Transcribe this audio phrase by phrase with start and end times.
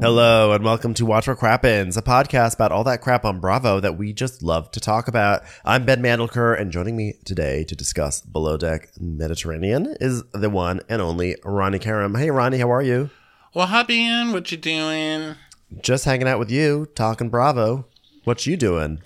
[0.00, 3.80] Hello and welcome to Watch What Crappens, a podcast about all that crap on Bravo
[3.80, 5.42] that we just love to talk about.
[5.62, 10.80] I'm Ben Mandelker, and joining me today to discuss Below Deck Mediterranean is the one
[10.88, 12.14] and only Ronnie Karam.
[12.14, 13.10] Hey, Ronnie, how are you?
[13.52, 15.36] Well, hi Ben, what you doing?
[15.82, 17.86] Just hanging out with you, talking Bravo.
[18.24, 19.02] What you doing?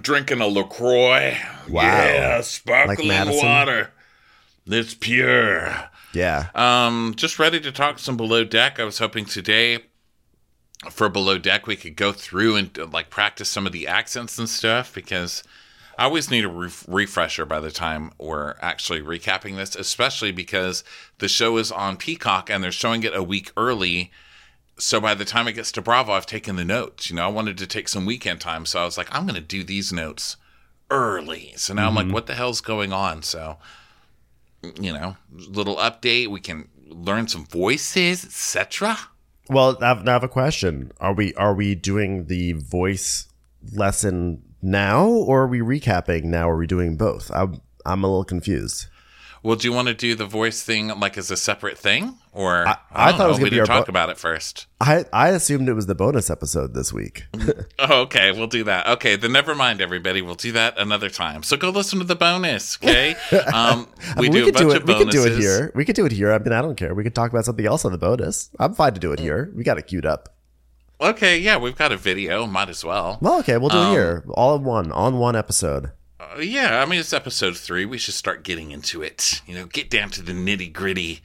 [0.00, 1.36] Drinking a Lacroix.
[1.68, 1.82] Wow.
[1.82, 3.90] Yeah, sparkling Like water.
[4.66, 5.90] It's pure.
[6.14, 8.78] Yeah, Um, just ready to talk some below deck.
[8.78, 9.80] I was hoping today
[10.90, 14.38] for below deck we could go through and uh, like practice some of the accents
[14.38, 15.42] and stuff because
[15.98, 20.84] I always need a ref- refresher by the time we're actually recapping this, especially because
[21.18, 24.10] the show is on Peacock and they're showing it a week early.
[24.76, 27.10] So by the time it gets to Bravo, I've taken the notes.
[27.10, 29.36] You know, I wanted to take some weekend time, so I was like, I'm going
[29.36, 30.36] to do these notes
[30.90, 31.54] early.
[31.56, 33.22] So now I'm like, what the hell's going on?
[33.22, 33.58] So
[34.80, 36.28] you know, little update.
[36.28, 38.98] We can learn some voices, etc.
[39.48, 40.92] Well, I have, I have a question.
[41.00, 43.28] Are we are we doing the voice
[43.72, 46.48] lesson now, or are we recapping now?
[46.48, 47.30] Or are we doing both?
[47.34, 48.86] I'm I'm a little confused.
[49.44, 52.66] Well, do you want to do the voice thing like as a separate thing, or
[52.66, 54.66] I- I don't thought it was gonna be didn't our talk bo- about it first?
[54.80, 57.26] I I assumed it was the bonus episode this week.
[57.78, 58.86] Oh, okay, we'll do that.
[58.86, 60.22] Okay, then never mind, everybody.
[60.22, 61.42] We'll do that another time.
[61.42, 62.78] So go listen to the bonus.
[62.82, 63.14] Okay,
[63.52, 64.76] um, I we mean, do a bunch do it.
[64.78, 65.22] of We bonuses.
[65.22, 65.72] could do it here.
[65.74, 66.32] We could do it here.
[66.32, 66.94] I mean, I don't care.
[66.94, 68.48] We could talk about something else on the bonus.
[68.58, 69.52] I'm fine to do it here.
[69.54, 70.30] We got it queued up.
[71.00, 72.46] Okay, yeah, we've got a video.
[72.46, 73.18] Might as well.
[73.20, 75.90] Well, okay, we'll do Um, it here, all in one, on one episode.
[76.36, 77.84] Uh, yeah, I mean it's episode three.
[77.84, 79.42] We should start getting into it.
[79.46, 81.22] You know, get down to the nitty gritty.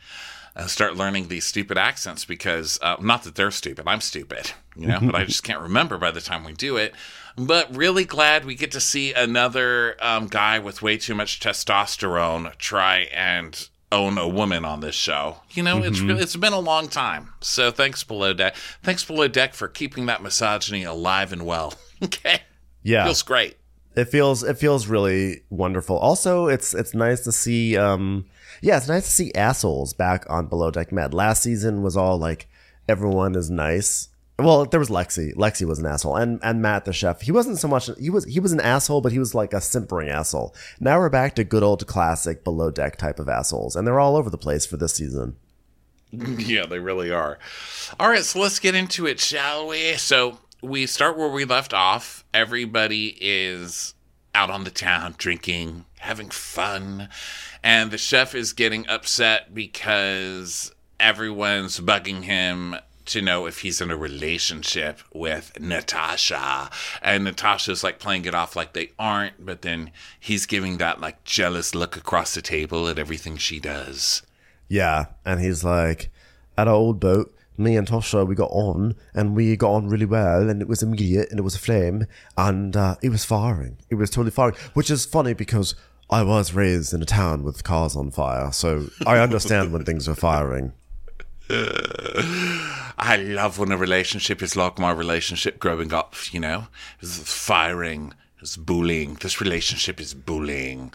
[0.56, 3.88] Uh, start learning these stupid accents because uh, not that they're stupid.
[3.88, 6.94] I'm stupid, you know, but I just can't remember by the time we do it.
[7.38, 12.58] But really glad we get to see another um, guy with way too much testosterone
[12.58, 15.38] try and own a woman on this show.
[15.52, 17.34] You know, it's really, it's been a long time.
[17.42, 18.56] So thanks below deck.
[18.84, 21.76] Thanks below deck for keeping that misogyny alive and well.
[22.04, 22.42] okay,
[22.84, 23.56] Yeah, feels great.
[24.00, 25.98] It feels it feels really wonderful.
[25.98, 27.78] Also, it's it's nice to see.
[27.78, 28.26] um
[28.62, 31.14] Yeah, it's nice to see assholes back on Below Deck Med.
[31.14, 32.48] Last season was all like
[32.88, 34.10] everyone is nice.
[34.38, 35.36] Well, there was Lexi.
[35.36, 37.22] Lexi was an asshole, and and Matt the chef.
[37.22, 37.90] He wasn't so much.
[38.00, 40.56] He was he was an asshole, but he was like a simpering asshole.
[40.80, 44.16] Now we're back to good old classic Below Deck type of assholes, and they're all
[44.16, 45.36] over the place for this season.
[46.12, 47.38] Yeah, they really are.
[48.00, 49.94] All right, so let's get into it, shall we?
[49.98, 52.24] So we start where we left off.
[52.34, 53.94] Everybody is
[54.36, 57.10] out on the town drinking, having fun,
[57.64, 62.76] and the chef is getting upset because everyone's bugging him
[63.06, 66.70] to know if he's in a relationship with Natasha.
[67.02, 71.24] And Natasha's like playing it off like they aren't, but then he's giving that like
[71.24, 74.22] jealous look across the table at everything she does.
[74.68, 76.12] Yeah, and he's like,
[76.56, 80.06] at our old boat, me and Tosha, we got on, and we got on really
[80.06, 82.06] well, and it was immediate, and it was a flame,
[82.38, 83.78] and uh, it was firing.
[83.90, 85.76] It was totally firing, which is funny because
[86.10, 90.08] I was raised in a town with cars on fire, so I understand when things
[90.08, 90.74] are firing.
[91.52, 96.68] I love when a relationship is like my relationship growing up, you know?
[97.02, 99.16] It's firing, it's bullying.
[99.16, 100.94] This relationship is bullying.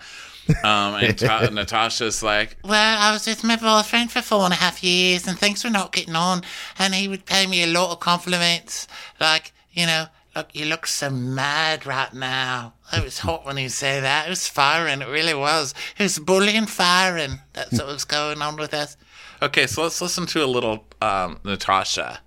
[0.62, 4.56] Um, and Ta- Natasha's like, Well, I was with my boyfriend for four and a
[4.56, 6.43] half years and things were not getting on.
[6.78, 8.87] And he would pay me a lot of compliments.
[9.21, 10.06] Like, you know,
[10.37, 12.75] look, you look so mad right now.
[12.93, 14.27] It was hot when he said that.
[14.27, 15.00] It was firing.
[15.03, 15.75] It really was.
[15.99, 17.41] It was bullying, firing.
[17.55, 18.97] That's what was going on with us.
[19.43, 22.20] okay, so let's listen to a little um, Natasha.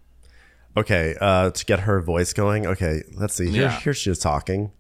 [0.76, 3.50] Okay, uh, to get her voice going, okay, let's see.
[3.50, 3.80] Here, Yeah.
[3.80, 4.72] here she is talking.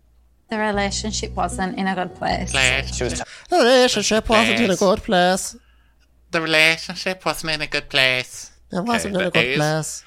[0.50, 2.52] The relationship wasn't in a good place.
[2.52, 3.00] Place.
[3.00, 5.56] The relationship wasn't in a good place.
[6.32, 8.52] The relationship wasn't in a good place.
[8.72, 10.04] It wasn't in a good place.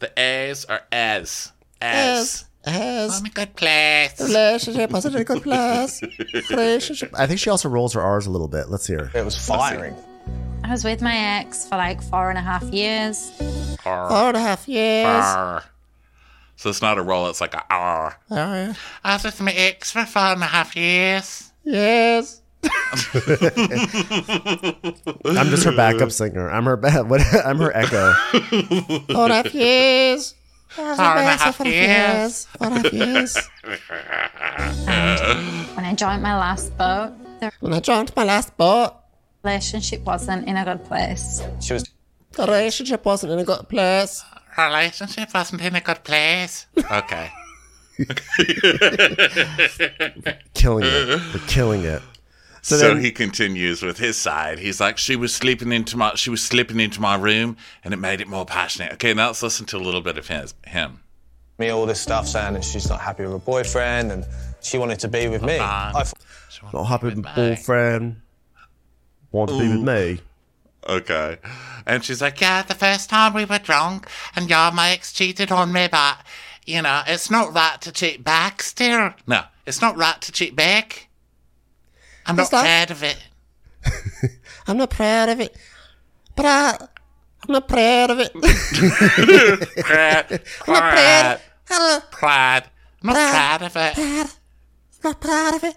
[0.00, 1.52] The A's are as.
[1.80, 2.44] As.
[2.66, 4.14] As In a good place.
[4.14, 6.02] The relationship wasn't in a good place.
[6.50, 7.10] Relationship.
[7.14, 8.70] I think she also rolls her R's a little bit.
[8.70, 9.10] Let's hear.
[9.14, 9.94] It was firing.
[10.64, 13.30] I was with my ex for like four and a half years.
[13.84, 14.08] R.
[14.08, 15.06] Four and a half years.
[15.06, 15.62] R.
[16.56, 18.16] So it's not a roll, it's like a ah.
[18.30, 18.74] oh, R.
[19.02, 21.50] I was with my ex for four and a half years.
[21.64, 22.40] Yes.
[22.64, 22.70] I'm
[25.48, 26.50] just her backup singer.
[26.50, 28.12] I'm her ba- what, I'm her echo.
[29.12, 30.34] Four and a half years.
[30.68, 32.46] Four and a half years.
[32.46, 33.36] Four and a half years.
[35.74, 38.94] When I joined my last boat, the When I joined my last boat,
[39.42, 41.42] relationship wasn't in a good place.
[41.60, 41.84] She was
[42.32, 44.24] the relationship wasn't in a good place.
[44.58, 46.66] Relationship wasn't in a good place.
[46.90, 47.30] Okay.
[50.54, 51.20] Killing it.
[51.34, 52.02] We're killing it.
[52.62, 54.58] So, then- he continues with his side.
[54.58, 57.98] He's like, she was sleeping into my, she was slipping into my room, and it
[57.98, 58.92] made it more passionate.
[58.94, 61.00] Okay, now let's listen to a little bit of his him.
[61.58, 64.24] me all this stuff saying that she's not happy with her boyfriend and
[64.62, 65.58] she wanted to be with me.
[65.60, 68.16] I thought Not happy with my boyfriend.
[69.30, 70.20] Want to be with me.
[70.86, 71.38] Okay,
[71.86, 75.72] and she's like, Yeah, the first time we were drunk and your ex cheated on
[75.72, 76.18] me, but,
[76.66, 79.14] you know, it's not right to cheat back still.
[79.26, 81.08] No, it's not right to cheat back.
[82.26, 83.18] I'm not It's not- proud of it.
[84.66, 85.56] I'm not proud of it.
[86.36, 86.76] But I,
[87.46, 88.32] I'm not proud of it.
[89.84, 90.40] Proud.
[90.66, 91.40] I'm not proud.
[91.66, 91.70] Proud.
[91.70, 92.64] I'm not Proud.
[93.02, 93.94] I'm not proud of it.
[93.94, 94.26] proud.
[95.04, 95.76] I'm not proud of it.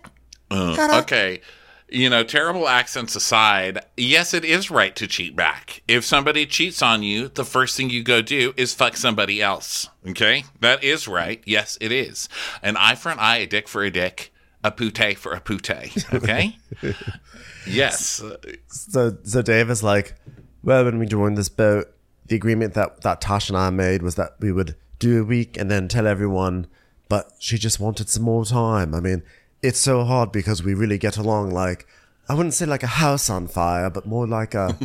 [0.50, 1.42] Uh, okay.
[1.90, 5.84] You know, terrible accents aside, yes, it is right to cheat back.
[5.88, 9.90] If somebody cheats on you, the first thing you go do is fuck somebody else.
[10.06, 10.44] Okay?
[10.60, 11.42] That is right.
[11.46, 12.28] Yes, it is.
[12.62, 14.34] An eye for an eye, a dick for a dick,
[14.66, 15.70] a pute for a pute.
[16.14, 16.58] Okay?
[17.68, 18.22] yes.
[18.68, 20.16] So so Dave is like,
[20.64, 21.88] well, when we joined this boat,
[22.26, 25.58] the agreement that that Tosh and I made was that we would do a week
[25.58, 26.68] and then tell everyone,
[27.08, 28.94] but she just wanted some more time.
[28.94, 29.24] I mean,
[29.62, 31.88] it's so hard because we really get along like
[32.30, 34.78] I wouldn't say like a house on fire, but more like a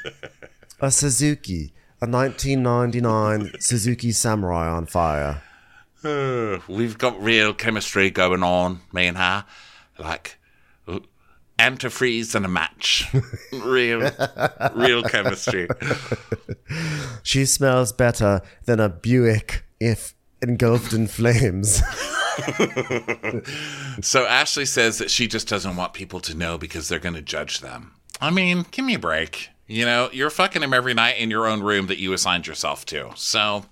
[0.80, 5.42] a Suzuki, a 1999 Suzuki Samurai on fire.
[6.02, 9.44] Uh, we've got real chemistry going on, me and her.
[9.98, 10.38] Like
[11.58, 13.06] antifreeze and a match.
[13.52, 14.10] real,
[14.74, 15.68] real chemistry.
[17.22, 21.82] She smells better than a Buick if engulfed in flames.
[24.02, 27.22] So Ashley says that she just doesn't want people to know because they're going to
[27.22, 27.94] judge them.
[28.20, 29.50] I mean, give me a break.
[29.66, 32.84] You know, you're fucking him every night in your own room that you assigned yourself
[32.86, 33.10] to.
[33.16, 33.66] So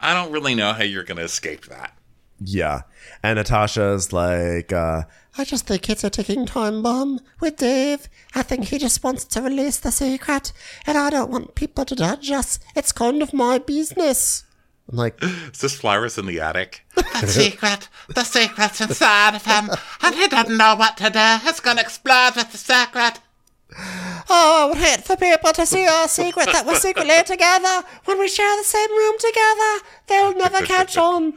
[0.00, 1.96] I don't really know how you're going to escape that.
[2.42, 2.82] Yeah.
[3.22, 5.02] And Natasha's like, uh,
[5.36, 8.08] I just think it's a ticking time bomb with Dave.
[8.34, 10.52] I think he just wants to release the secret,
[10.86, 12.58] and I don't want people to judge us.
[12.74, 14.44] It's kind of my business.
[14.90, 16.84] I'm like, Is this flowers in the attic?
[16.96, 19.70] The secret, the secret's inside of him,
[20.02, 21.46] and he doesn't know what to do.
[21.46, 23.20] He's gonna explode with the secret.
[24.28, 28.18] Oh, I would hate for people to see our secret that we're secretly together when
[28.18, 29.84] we share the same room together.
[30.08, 31.34] They'll never catch on.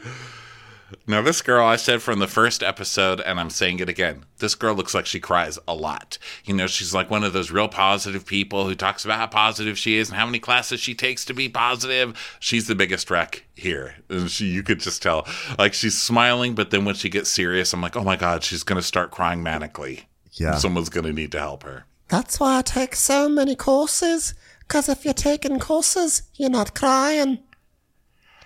[1.08, 4.26] Now, this girl, I said from the first episode, and I'm saying it again.
[4.40, 6.18] This girl looks like she cries a lot.
[6.46, 9.78] You know, she's like one of those real positive people who talks about how positive
[9.78, 12.38] she is and how many classes she takes to be positive.
[12.40, 13.96] She's the biggest wreck here.
[14.10, 15.28] And she, you could just tell.
[15.58, 18.64] Like, she's smiling, but then when she gets serious, I'm like, oh my God, she's
[18.64, 20.04] going to start crying manically.
[20.34, 20.56] Yeah.
[20.56, 21.86] Someone's going to need to help her.
[22.10, 24.34] That's why I take so many courses.
[24.60, 27.40] Because if you're taking courses, you're not crying.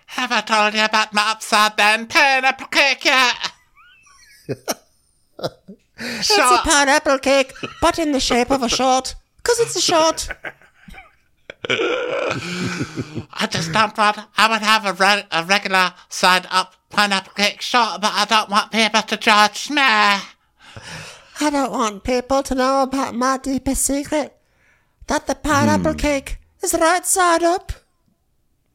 [0.07, 3.35] Have I told you about my upside down pineapple cake yet?
[5.99, 9.15] It's a pineapple cake, but in the shape of a shot.
[9.37, 10.29] Because it's a shot.
[11.69, 14.19] I just don't want.
[14.37, 18.49] I would have a, re- a regular side up pineapple cake shot, but I don't
[18.49, 19.81] want people to judge me.
[19.81, 24.35] I don't want people to know about my deepest secret.
[25.07, 25.97] That the pineapple hmm.
[25.97, 27.71] cake is right side up.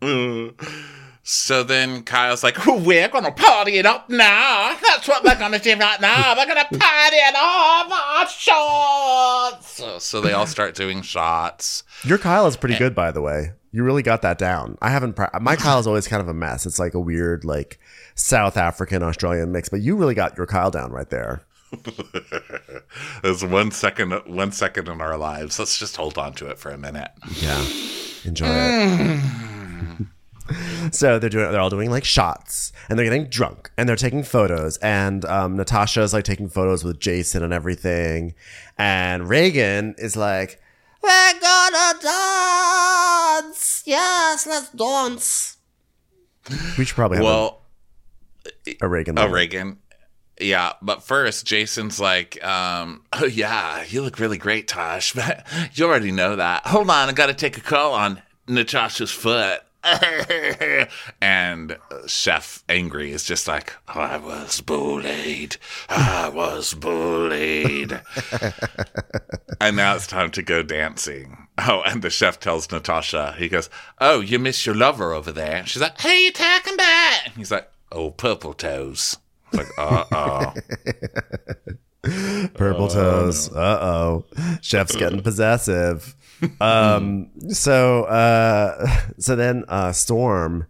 [1.25, 4.76] So then Kyle's like, We're gonna party it up now.
[4.83, 6.35] That's what we're gonna do right now.
[6.37, 7.91] We're gonna party it up.
[7.91, 9.76] Our shots.
[9.76, 11.85] so, so they all start doing shots.
[12.05, 12.79] your Kyle is pretty eh.
[12.79, 13.52] good, by the way.
[13.71, 14.76] You really got that down.
[14.83, 16.67] I haven't, pra- my Kyle is always kind of a mess.
[16.67, 17.79] It's like a weird, like,
[18.14, 21.43] South African Australian mix, but you really got your Kyle down right there.
[23.23, 25.59] There's one second, one second in our lives.
[25.59, 27.11] Let's just hold on to it for a minute.
[27.41, 27.64] Yeah.
[28.25, 29.21] Enjoy it.
[30.91, 34.23] so they're doing they're all doing like shots and they're getting drunk and they're taking
[34.23, 38.35] photos and um, Natasha's like taking photos with Jason and everything
[38.79, 40.61] and Raygan is like
[41.03, 43.83] We're gonna dance.
[43.87, 45.57] Yes, let's dance.
[46.79, 47.63] we should probably have Well,
[48.67, 49.33] a, a Raygan moment.
[49.35, 49.77] Raygan.
[50.41, 55.85] Yeah, but first, Jason's like, um, oh, yeah, you look really great, Tosh, but you
[55.85, 56.67] already know that.
[56.67, 59.61] Hold on, I got to take a call on Natasha's foot.
[61.21, 65.57] and Chef Angry is just like, I was bullied.
[65.89, 68.01] I was bullied.
[69.61, 71.49] and now it's time to go dancing.
[71.59, 73.69] Oh, and the chef tells Natasha, he goes,
[74.01, 75.57] Oh, you miss your lover over there.
[75.57, 77.21] And she's like, Who you talking about?
[77.27, 79.19] And he's like, Oh, Purple Toes.
[79.53, 80.55] It's like, uh oh.
[82.55, 83.53] Purple toes.
[83.53, 84.25] Uh oh.
[84.61, 86.17] Chef's getting possessive.
[86.61, 87.31] Um.
[87.51, 88.05] So.
[88.05, 88.87] Uh.
[89.19, 89.65] So then.
[89.69, 89.93] Uh.
[89.93, 90.67] Storm.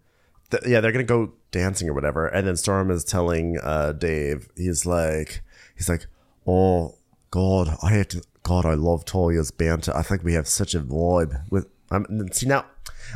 [0.51, 4.49] Th- yeah, they're gonna go dancing or whatever, and then Storm is telling uh Dave.
[4.57, 5.43] He's like.
[5.77, 6.07] He's like.
[6.47, 6.97] Oh
[7.31, 8.23] God, I have to.
[8.43, 9.95] God, I love Talia's banter.
[9.97, 11.67] I think we have such a vibe with.
[11.91, 12.65] I'm see now.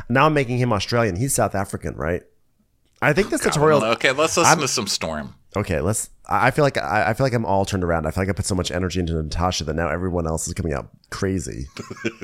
[0.09, 1.15] Now I'm making him Australian.
[1.15, 2.23] He's South African, right?
[3.01, 3.83] I think this tutorial.
[3.83, 5.35] Okay, let's listen I'm- to some Storm.
[5.55, 6.09] Okay, let's.
[6.27, 8.05] I I feel like I I feel like I'm all turned around.
[8.05, 10.53] I feel like I put so much energy into Natasha that now everyone else is
[10.53, 11.67] coming out crazy.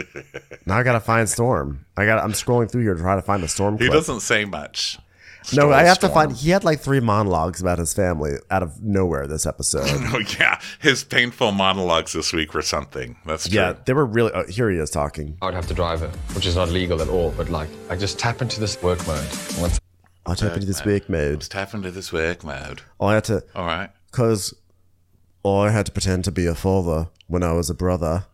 [0.65, 1.85] now I gotta find Storm.
[1.97, 2.23] I got.
[2.23, 3.77] I'm scrolling through here to try to find the Storm.
[3.77, 3.93] He clip.
[3.93, 4.99] doesn't say much.
[5.53, 6.31] No, I have to find.
[6.31, 9.89] He had like three monologues about his family out of nowhere this episode.
[10.13, 13.17] Oh yeah, his painful monologues this week were something.
[13.25, 13.55] That's true.
[13.59, 14.31] yeah, they were really.
[14.33, 15.37] Oh, here he is talking.
[15.41, 17.31] I would have to drive it, which is not legal at all.
[17.35, 19.27] But like, I just tap into this work mode.
[19.59, 19.79] Once
[20.25, 21.33] I'll tap into this week mode.
[21.33, 22.81] Let's tap into this work mode.
[22.99, 23.89] I had to, All right.
[24.11, 24.53] cause
[25.45, 28.25] I had to pretend to be a father when I was a brother,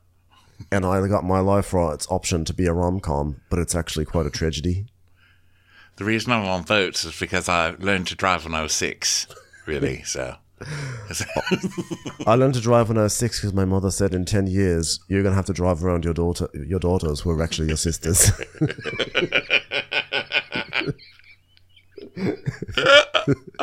[0.72, 4.06] and I got my life rights option to be a rom com, but it's actually
[4.06, 4.86] quite a tragedy.
[5.96, 9.26] The reason I'm on votes is because I learned to drive when I was six.
[9.66, 10.36] Really, so.
[12.28, 15.00] I learned to drive when I was six because my mother said in ten years
[15.08, 18.32] you're gonna have to drive around your daughter, your daughters who are actually your sisters.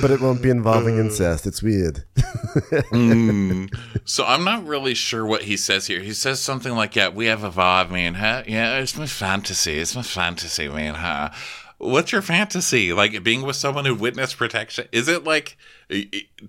[0.00, 1.46] but it won't be involving incest.
[1.46, 2.04] It's weird.
[2.56, 3.68] Mm.
[4.06, 6.00] So I'm not really sure what he says here.
[6.00, 8.44] He says something like, "Yeah, we have a vibe, me and her.
[8.46, 9.78] Yeah, it's my fantasy.
[9.78, 11.32] It's my fantasy, me and her."
[11.78, 12.94] What's your fantasy?
[12.94, 14.88] Like being with someone who witnessed protection?
[14.92, 15.58] Is it like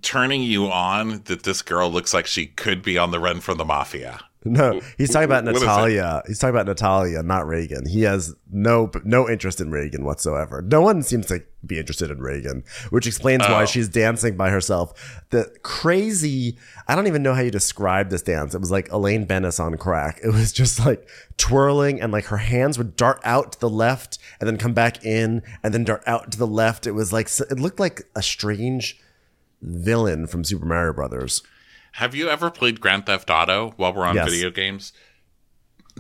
[0.01, 3.57] turning you on that this girl looks like she could be on the run from
[3.57, 4.21] the mafia?
[4.53, 5.65] No, he's talking about What is it?
[5.65, 6.23] Natalia.
[6.27, 7.87] He's talking about Natalia, not Raygan.
[7.87, 10.61] He has no no interest in Raygan whatsoever.
[10.61, 13.65] No one seems to be interested in Raygan, which explains why Oh.
[13.65, 15.23] she's dancing by herself.
[15.31, 18.55] The crazy, I don't even know how you describe this dance.
[18.55, 20.19] It was like Elaine Benes on crack.
[20.23, 24.17] It was just like twirling and like her hands would dart out to the left
[24.39, 26.87] and then come back in and then dart out to the left.
[26.87, 28.99] It was like it looked like a strange
[29.61, 31.41] villain from Super Mario Brothers.
[31.97, 34.29] Have you ever played Grand Theft Auto while we're on Yes.
[34.29, 34.93] video games?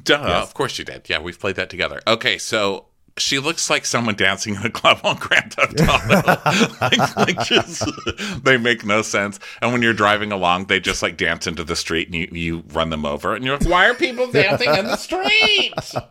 [0.03, 1.09] Duh, of course you did.
[1.09, 2.01] Yeah, we've played that together.
[2.05, 2.85] Okay, so
[3.17, 6.75] she looks like someone dancing in a club on Grand Theft Auto.
[6.81, 7.83] like, like just,
[8.43, 9.39] they make no sense.
[9.59, 12.63] And when you're driving along, they just like dance into the street and you, you
[12.73, 13.33] run them over.
[13.33, 15.73] And you're like, why are people dancing in the street?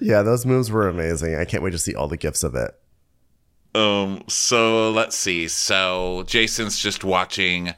[0.00, 1.34] Yeah, those moves were amazing.
[1.36, 2.70] I can't wait to see all the gifs of it.
[3.74, 5.48] Um, so let's see.
[5.48, 7.74] So Jason's just watching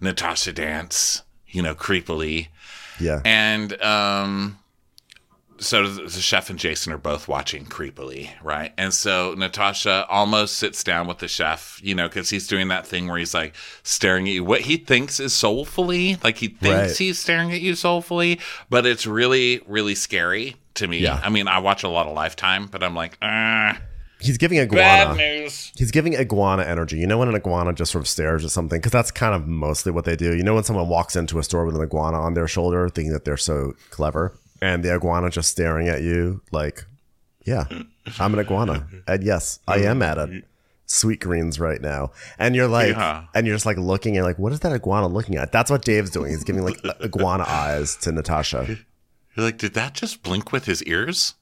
[0.00, 2.48] Natasha dance, you know, creepily.
[3.00, 3.20] Yeah.
[3.24, 4.58] And um,
[5.58, 8.72] so the chef and Jason are both watching creepily, right?
[8.76, 12.86] And so Natasha almost sits down with the chef, you know, because he's doing that
[12.86, 16.88] thing where he's like staring at you, what he thinks is soulfully, like he thinks
[16.90, 16.96] Right.
[16.98, 18.38] he's staring at you soulfully,
[18.68, 20.98] but it's really, really scary to me.
[20.98, 21.20] Yeah.
[21.24, 23.80] I mean, I watch a lot of Lifetime, but I'm like, ah,
[24.20, 25.14] He's giving iguana.
[25.14, 25.72] bad news.
[25.76, 26.98] He's giving iguana energy.
[26.98, 29.46] You know when an iguana just sort of stares at something because that's kind of
[29.46, 30.34] mostly what they do.
[30.36, 33.12] You know when someone walks into a store with an iguana on their shoulder, thinking
[33.12, 36.84] that they're so clever, and the iguana just staring at you like,
[37.44, 37.66] "Yeah,
[38.18, 40.44] I'm an iguana, and yes, I am at it."
[40.90, 43.24] Sweet greens right now, and you're like, Yeah.
[43.34, 45.52] and you're just like looking and like, what is that iguana looking at?
[45.52, 46.30] That's what Dave's doing.
[46.30, 48.78] He's giving like uh, iguana eyes to Natasha.
[49.36, 51.34] You're like, did that just blink with his ears?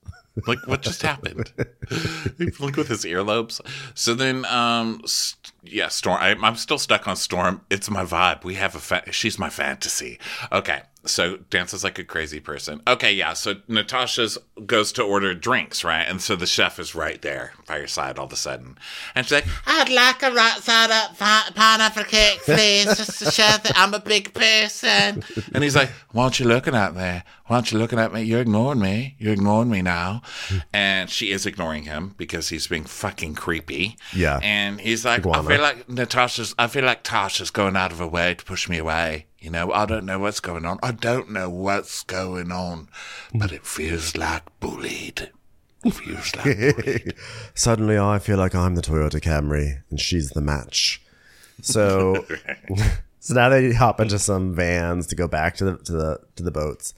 [0.47, 1.53] Like, what just happened?
[2.59, 3.61] blinked with his earlobes.
[3.95, 6.19] So then, um, st- yeah, Storm.
[6.21, 7.63] I, I'm still stuck on Storm.
[7.71, 8.45] It's my vibe.
[8.45, 8.79] We have a.
[8.79, 10.19] Fa- she's my fantasy.
[10.53, 12.83] Okay, so dances like a crazy person.
[12.87, 13.33] Okay, yeah.
[13.33, 16.03] So Natasha's goes to order drinks, right?
[16.03, 18.79] And so the chef is right there by your side all of a sudden,
[19.15, 21.17] and she's like, I'd like a right side up
[21.55, 25.25] pineapple cake, please, just to show that I'm a big person.
[25.55, 27.23] And he's like, Why aren't you looking at me?
[27.47, 28.23] Why aren't you looking at me?
[28.23, 29.15] You're ignoring me.
[29.19, 30.23] You're ignoring me now.
[30.73, 33.97] And she is ignoring him because he's being fucking creepy.
[34.13, 34.41] Yeah.
[34.43, 35.49] And he's like, Iguana.
[35.49, 38.69] I feel like Natasha's, I feel like Tasha's going out of her way to push
[38.69, 39.27] me away.
[39.39, 40.81] You know, I don't know what's going on.
[40.83, 42.89] I don't know what's going on,
[43.33, 45.31] but it feels like bullied.
[45.85, 46.45] It feels like
[46.77, 47.15] bullied.
[47.55, 51.01] Suddenly, I feel like I'm the Toyota Camry and she's the match.
[51.63, 52.27] So,
[53.27, 56.45] So now they hop into some vans to go back to the to the to
[56.45, 56.95] the boats,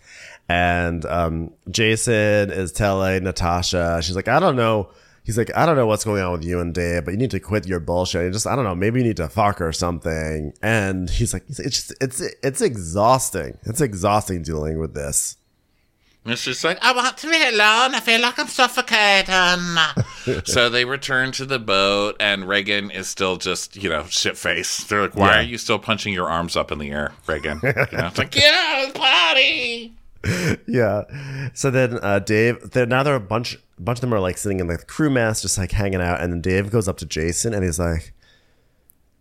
[0.48, 4.90] and um, Jason is telling Natasha, she's like, I don't know.
[5.24, 7.32] He's like, I don't know what's going on with you and Dave, but you need
[7.32, 8.22] to quit your bullshit.
[8.22, 10.54] And just, I don't know, maybe you need to fuck or something.
[10.62, 13.58] And he's like, it's just, it's it's exhausting.
[13.64, 15.36] It's exhausting dealing with this.
[16.24, 17.94] And she's like, I want to be alone.
[17.94, 20.44] I feel like I'm suffocating.
[20.44, 24.88] so they return to the boat, and Raygan is still just, you know, shit faced.
[24.88, 25.38] They're like, Why Yeah.
[25.40, 27.62] are you still punching your arms up in the air, Raygan?
[27.92, 29.94] You know, it's like, Get out of the party.
[30.66, 31.50] Yeah.
[31.54, 34.20] So then uh, Dave, there now there are a bunch, a bunch of them are
[34.20, 36.88] like sitting in like the crew mess, just like hanging out, and then Dave goes
[36.88, 38.12] up to Jason and he's like,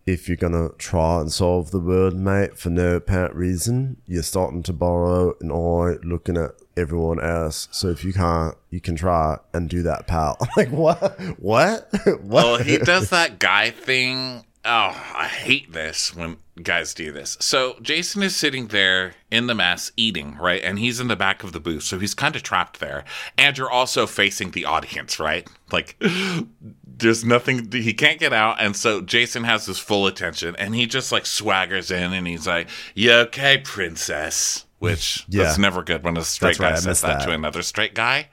[0.06, 4.64] "If you're gonna try and solve the world, mate, for no apparent reason, you're starting
[4.64, 7.68] to borrow an eye, looking at everyone else.
[7.72, 11.20] So if you can't, you can try and do that, pal." I'm like, "What?
[11.40, 11.90] What?
[12.06, 14.46] what?" Well, he does that guy thing.
[14.66, 17.38] Oh, I hate this when guys do this.
[17.40, 20.62] So Jason is sitting there in the mess eating, right?
[20.64, 21.84] And he's in the back of the booth.
[21.84, 23.04] So he's kind of trapped there.
[23.38, 25.48] And you're also facing the audience, right?
[25.72, 26.02] Like
[26.86, 28.58] there's nothing he can't get out.
[28.60, 32.48] And so Jason has his full attention and he just like swaggers in and he's
[32.48, 34.66] like, You okay, princess?
[34.80, 35.44] Which Yeah.
[35.46, 37.26] that's never good when a straight That's guy I says that, that.
[37.26, 38.28] to another straight guy.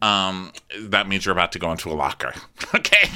[0.00, 2.32] Um, that means you're about to go into a locker.
[2.74, 3.10] okay.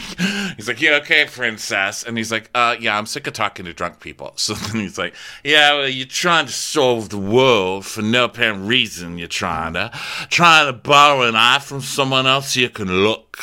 [0.56, 2.02] He's like, Yeah, okay, princess.
[2.02, 4.34] And he's like, uh, yeah, I'm sick of talking to drunk people.
[4.36, 8.68] So then he's like, Yeah, well, you're trying to solve the world for no apparent
[8.68, 9.16] reason.
[9.16, 9.90] You're trying to
[10.28, 13.38] trying to borrow an eye from someone else so you can look.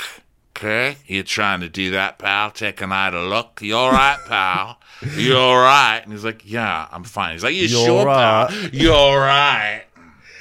[0.56, 0.98] Okay?
[1.08, 2.52] You're trying to do that, pal.
[2.52, 3.60] Take an eye to look.
[3.64, 4.80] You all right, pal?
[5.16, 6.00] You all right?
[6.04, 7.34] And he's like, Yeah, I'm fine.
[7.34, 8.50] He's like, You You're sure, right.
[8.50, 8.70] pal?
[8.72, 9.84] You all right?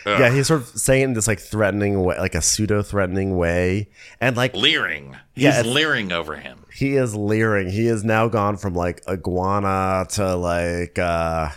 [0.04, 3.37] yeah, he's sort of saying it in this like threatening way, like a pseudo threatening
[3.37, 3.88] way,
[4.21, 5.16] and like Leering.
[5.35, 6.64] He's Yeah, it's- leering over him.
[6.75, 7.71] he is leering.
[7.71, 11.50] He has now gone from like iguana to like uh,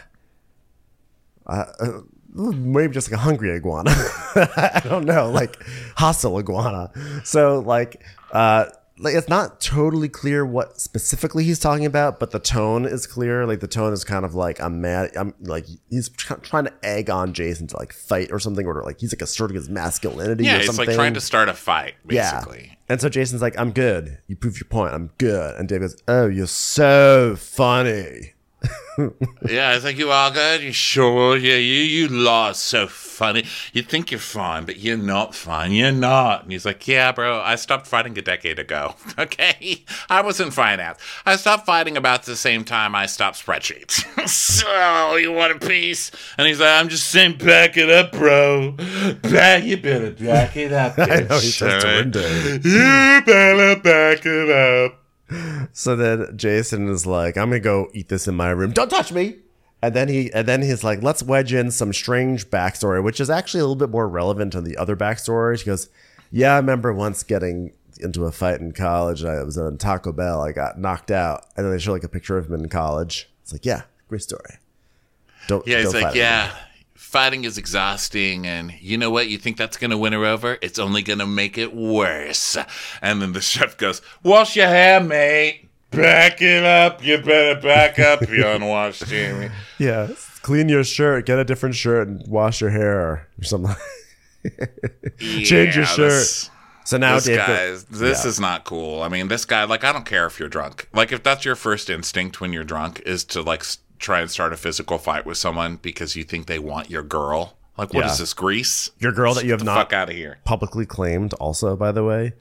[1.47, 1.91] uh, uh
[2.33, 3.91] maybe just like a hungry iguana.
[4.35, 5.57] I don't know, like
[5.95, 6.91] hostile iguana.
[7.23, 8.65] So like uh
[8.97, 13.45] like it's not totally clear what specifically he's talking about, but the tone is clear.
[13.45, 15.11] Like the tone is kind of like I'm mad.
[15.17, 18.83] I'm like he's tr- trying to egg on Jason to like fight or something, or
[18.83, 20.45] like he's like asserting his masculinity.
[20.45, 20.85] Yeah, or he's something.
[20.87, 22.67] like trying to start a fight, basically.
[22.67, 22.75] Yeah.
[22.87, 24.19] And so Jason's like, I'm good.
[24.27, 24.93] You prove your point.
[24.93, 25.55] I'm good.
[25.55, 28.34] And Dave goes, Oh, you're so funny.
[29.47, 30.61] Yeah, I think you are good.
[30.61, 31.37] You sure?
[31.37, 33.45] Yeah, you you is so funny.
[33.73, 35.71] You think you're fine, but you're not fine.
[35.71, 36.43] You're not.
[36.43, 37.41] And he's like, Yeah, bro.
[37.41, 38.95] I stopped fighting a decade ago.
[39.17, 40.99] Okay, I was in finance.
[41.25, 44.27] I stopped fighting about the same time I stopped spreadsheets.
[44.27, 46.11] so you want a piece?
[46.37, 48.71] And he's like, I'm just saying, back it up, bro.
[49.21, 50.95] Back, you better back it up.
[50.99, 52.15] I know he says to alright?
[52.65, 55.04] You better back it up.
[55.73, 58.71] So then Jason is like, I'm gonna go eat this in my room.
[58.71, 59.37] Don't touch me.
[59.81, 63.29] And then he and then he's like, let's wedge in some strange backstory, which is
[63.29, 65.59] actually a little bit more relevant to the other backstory.
[65.59, 65.89] She goes,
[66.31, 69.23] Yeah, I remember once getting into a fight in college.
[69.23, 70.41] I was on Taco Bell.
[70.41, 71.45] I got knocked out.
[71.55, 73.29] And then they show like a picture of him in college.
[73.43, 74.57] It's like, yeah, great story.
[75.47, 76.55] Don't Yeah, he's don't like, yeah,
[77.15, 79.29] fighting is exhausting, and you know what?
[79.29, 80.57] You think that's gonna win her over?
[80.61, 82.57] It's only gonna make it worse.
[83.01, 85.69] And then the chef goes, "Wash your hair, mate.
[85.91, 87.01] Back it up.
[87.05, 89.49] You better back up, you unwashed Jamie."
[89.79, 90.09] Yeah,
[90.41, 93.73] clean your shirt, get a different shirt, and wash your hair or something.
[95.19, 96.09] Change your shirt.
[96.11, 96.49] This,
[96.83, 98.29] So now this Dave guy, is- this Yeah.
[98.29, 99.01] is not cool.
[99.01, 100.87] I mean, this guy, like, I don't care if you're drunk.
[100.93, 103.63] Like, if that's your first instinct when you're drunk is to like
[104.05, 107.41] try and start a physical fight with someone because you think they want your girl.
[107.77, 108.23] Like, what is Yeah.
[108.23, 108.91] this, Greece?
[108.99, 110.37] your girl that you have not fuck out of here.
[110.45, 112.33] publicly claimed also by the way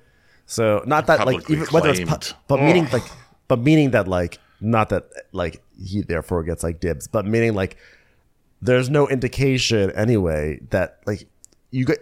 [0.46, 3.02] so not that like even whether it's pu- but meaning like
[3.48, 7.76] but meaning that like not that like he therefore gets like dibs but meaning like
[8.62, 11.26] there's no indication anyway that like
[11.70, 11.98] you get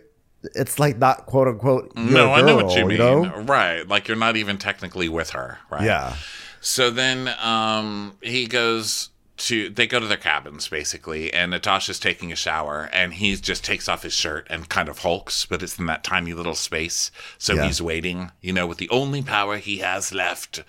[0.60, 2.98] it's like not quote unquote No, I know what girl, you mean.
[2.98, 3.24] know?
[3.56, 3.86] Right.
[3.86, 5.82] Like you're not even technically with her, right?
[5.84, 6.16] yeah
[6.60, 12.30] So then um he goes to they go to their cabins basically and Natasha's taking
[12.30, 15.78] a shower and he just takes off his shirt and kind of hulks, but it's
[15.78, 17.10] in that tiny little space.
[17.38, 17.66] So Yeah.
[17.66, 20.62] he's waiting, you know, with the only power he has left,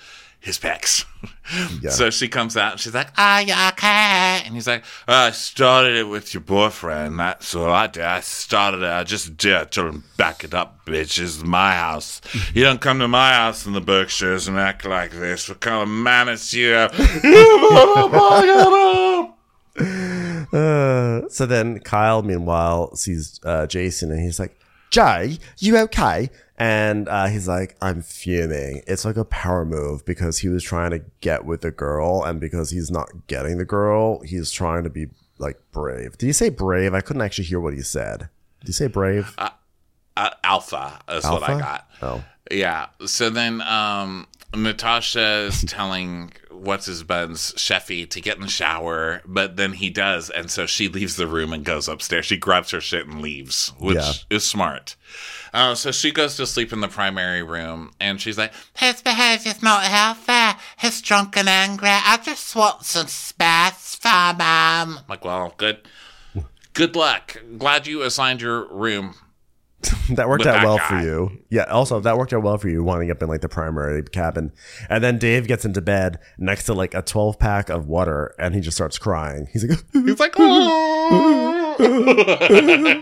[0.44, 1.06] his pecs.
[1.82, 1.90] Yeah.
[1.92, 4.42] So she comes out and she's like, Are you okay?
[4.46, 7.18] and he's like, I started it with your boyfriend.
[7.20, 8.04] That's all I did.
[8.04, 8.90] I started it.
[8.90, 9.54] I just did.
[9.56, 11.18] I told him, back it up, bitch.
[11.18, 12.22] This is my house.
[12.54, 15.48] You don't come to my house in the Berkshires and act like this.
[15.50, 16.94] What kind of manners you have?
[16.98, 18.50] You better back it
[19.80, 20.54] up.
[20.54, 24.58] uh, so then Kyle meanwhile sees uh Jason and he's like
[24.92, 26.30] Jay, you okay?
[26.58, 28.84] And uh, he's like, I'm fuming.
[28.86, 32.40] It's like a power move because he was trying to get with the girl, and
[32.40, 35.08] because he's not getting the girl, he's trying to be
[35.40, 36.18] like brave.
[36.18, 36.94] Did he say brave?
[36.94, 38.30] I couldn't actually hear what he said.
[38.60, 39.34] Did he say brave?
[39.38, 41.60] Uh, alpha is what I Alpha?
[41.60, 41.90] got.
[42.04, 42.24] Oh.
[42.52, 42.88] Yeah.
[43.06, 49.22] So then um, Natasha is telling what's his buns Sheffy to get in the shower,
[49.26, 52.26] but then he does, and so she leaves the room and goes upstairs.
[52.26, 54.14] She grabs her shit and leaves, which Yeah.
[54.30, 54.96] is smart.
[55.54, 59.62] Uh, so she goes to sleep in the primary room, and she's like, His behaviour's
[59.62, 60.58] not healthy.
[60.80, 61.90] He's drunk and angry.
[61.90, 64.40] I just want some space for him.
[64.42, 65.80] I'm like, well, good,
[66.74, 67.42] good luck.
[67.58, 69.16] Glad you assigned your room.
[70.16, 70.88] that worked out that well guy.
[70.88, 71.44] for you.
[71.50, 71.64] Yeah.
[71.66, 74.52] Also, that worked out well for you, winding up in like the primary cabin,
[74.90, 78.56] and then Dave gets into bed next to like a twelve pack of water, and
[78.56, 79.48] he just starts crying.
[79.52, 81.76] He's like, He's like, oh.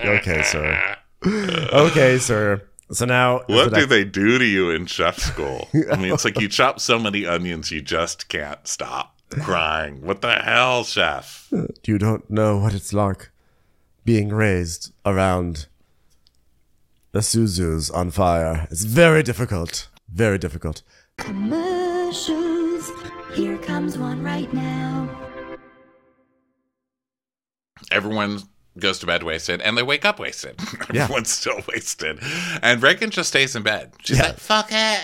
[0.00, 0.96] "Okay, sir.
[1.26, 5.68] Okay, sir." So now, What do next- they do to you in chef school?
[5.92, 10.02] I mean, it's like you chop so many onions, you just can't stop crying.
[10.04, 11.48] What the hell, chef?
[11.86, 13.30] You don't know what it's like
[14.04, 15.66] being raised around
[17.12, 18.66] the Suzus on fire.
[18.70, 19.88] It's very difficult.
[20.12, 20.82] Very difficult.
[21.18, 22.90] Commercials.
[23.34, 25.08] Here comes one right now.
[27.90, 28.40] Everyone
[28.78, 30.58] goes to bed wasted, and they wake up wasted.
[30.92, 31.04] Yeah.
[31.04, 32.18] Everyone's still wasted,
[32.62, 33.92] and Raygan just stays in bed.
[34.02, 34.24] She's Yeah.
[34.26, 35.00] like, "Fuck it."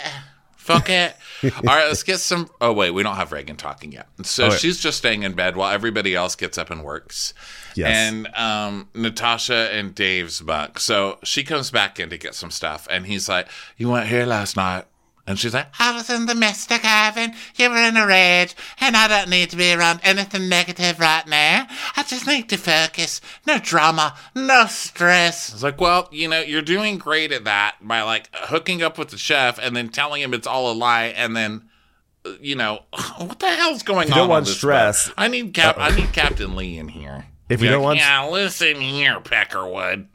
[0.67, 1.15] Fuck it.
[1.45, 2.51] All right, let's get some.
[2.61, 4.09] Oh, wait, we don't have Raygan talking yet.
[4.25, 4.59] So wait.
[4.59, 7.35] she's just staying in bed while everybody else gets up and works.
[7.77, 7.89] Yes.
[7.89, 10.81] And um, Natasha and Dave's buck.
[10.81, 14.27] So she comes back in to get some stuff, and he's like, You weren't here
[14.27, 14.87] last night.
[15.29, 16.79] And she's like, I was in the Mr.
[16.79, 17.33] Cabin.
[17.57, 21.27] You were in a rage, and I don't need to be around anything negative right
[21.27, 21.67] now.
[21.97, 23.21] I just need to focus.
[23.45, 25.53] No drama, no stress.
[25.53, 29.09] It's like, well, you know, you're doing great at that by like hooking up with
[29.09, 31.69] the chef and then telling him it's all a lie, and then,
[32.41, 32.85] you know,
[33.19, 34.19] what the hell's going you on?
[34.21, 35.15] don't want stress- boat?
[35.19, 35.75] I need Cap.
[35.77, 37.27] I need Captain Lee in here.
[37.49, 40.07] If you Be don't like, want- yeah, listen here, Peckerwood,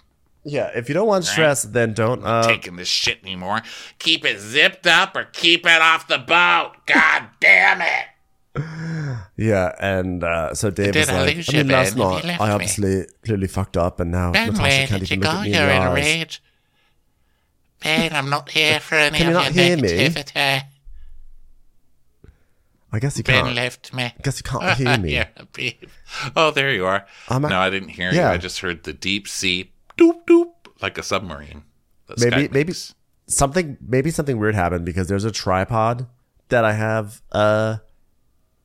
[0.44, 2.26] Yeah, if you don't want stress, then don't.
[2.26, 3.62] Uh, taking this shit anymore.
[4.00, 6.72] Keep it zipped up or keep it off the boat.
[6.88, 8.06] God damn it.
[9.38, 13.48] yeah, and uh, so Dave is like, I mean, last night I me." obviously clearly
[13.48, 15.38] fucked up, and now Ben, Natasha where can't did you even look go?
[15.40, 16.44] at me You're in in a rage.
[17.84, 19.84] Ben, I'm not here for any Can you of not your hear me?
[19.90, 20.62] negativity.
[22.94, 23.48] I guess you Ben can't.
[23.48, 24.04] Ben left me.
[24.04, 25.14] I guess you can't hear me.
[25.14, 25.28] yeah.
[26.36, 27.06] Oh, there you are.
[27.30, 28.30] I'm no, I didn't hear Yeah.
[28.30, 28.34] you.
[28.34, 30.52] I just heard the deep sea doop doop
[30.82, 31.64] like a submarine.
[32.18, 32.74] Maybe maybe
[33.28, 36.08] something maybe something weird happened because there's a tripod
[36.50, 37.78] that I have uh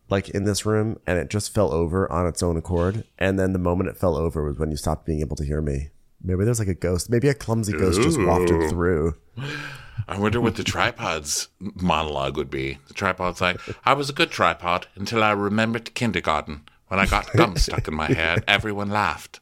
[0.08, 3.52] like in this room and it just fell over on its own accord and then
[3.52, 5.90] the moment it fell over was when you stopped being able to hear me.
[6.22, 7.10] Maybe there's like a ghost.
[7.10, 9.16] Maybe a clumsy ghost just wafted through.
[10.08, 12.78] I wonder what the tripod's monologue would be.
[12.88, 16.62] The tripod's like, I was a good tripod until I remembered kindergarten.
[16.88, 19.40] When I got gum stuck in my head, everyone laughed.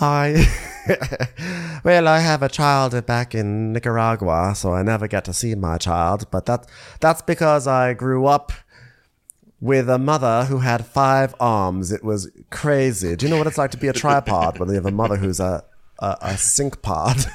[0.00, 0.46] I
[1.84, 5.78] well, I have a child back in Nicaragua, so I never get to see my
[5.78, 6.30] child.
[6.30, 6.66] But that
[7.00, 8.52] that's because I grew up
[9.60, 11.92] with a mother who had five arms.
[11.92, 13.14] It was crazy.
[13.16, 15.16] Do you know what it's like to be a tripod when you have a mother
[15.16, 15.64] who's a
[15.98, 17.16] a, a sink pod?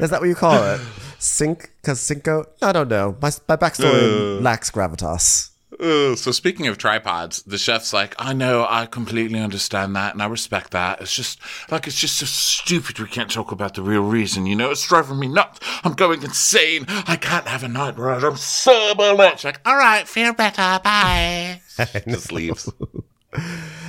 [0.00, 0.80] Is that what you call it?
[1.18, 1.72] Sink?
[1.80, 2.46] Because cinco?
[2.62, 3.16] I don't know.
[3.20, 5.47] My my backstory lacks gravitas.
[5.80, 10.22] Uh, so speaking of tripods, the chef's like, I know, I completely understand that, and
[10.22, 11.00] I respect that.
[11.00, 11.38] It's just
[11.70, 12.98] like it's just so stupid.
[12.98, 14.46] We can't talk about the real reason.
[14.46, 15.60] You know, it's driving me nuts.
[15.84, 16.84] I'm going insane.
[16.88, 19.16] I can't have a night where I'm sober.
[19.32, 20.80] She's like, All right, feel better.
[20.82, 21.60] Bye.
[22.08, 22.68] just leaves.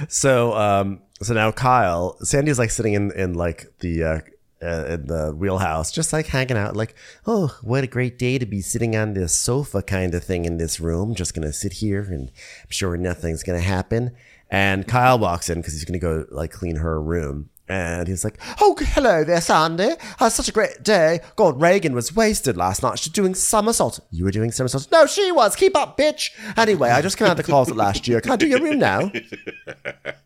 [0.07, 4.19] So, um, so now Kyle, Sandy's like sitting in in like the uh,
[4.61, 6.95] uh, in the wheelhouse, just like hanging out, like,
[7.25, 10.57] oh, what a great day to be sitting on this sofa kind of thing in
[10.57, 11.15] this room.
[11.15, 14.11] Just gonna sit here, and I'm sure nothing's gonna happen.
[14.49, 17.49] And Kyle walks in because he's gonna go like clean her room.
[17.71, 19.91] And he's like, "Oh, hello there, Sandy.
[20.17, 21.19] Had such a great day.
[21.35, 22.97] God, Raygan was wasted last night.
[22.97, 24.01] She's doing somersaults.
[24.09, 24.89] You were doing somersaults.
[24.91, 25.55] No, she was.
[25.55, 26.31] Keep up, bitch.
[26.57, 28.21] Anyway, I just came out of the closet last year.
[28.21, 29.11] Can I do your room now?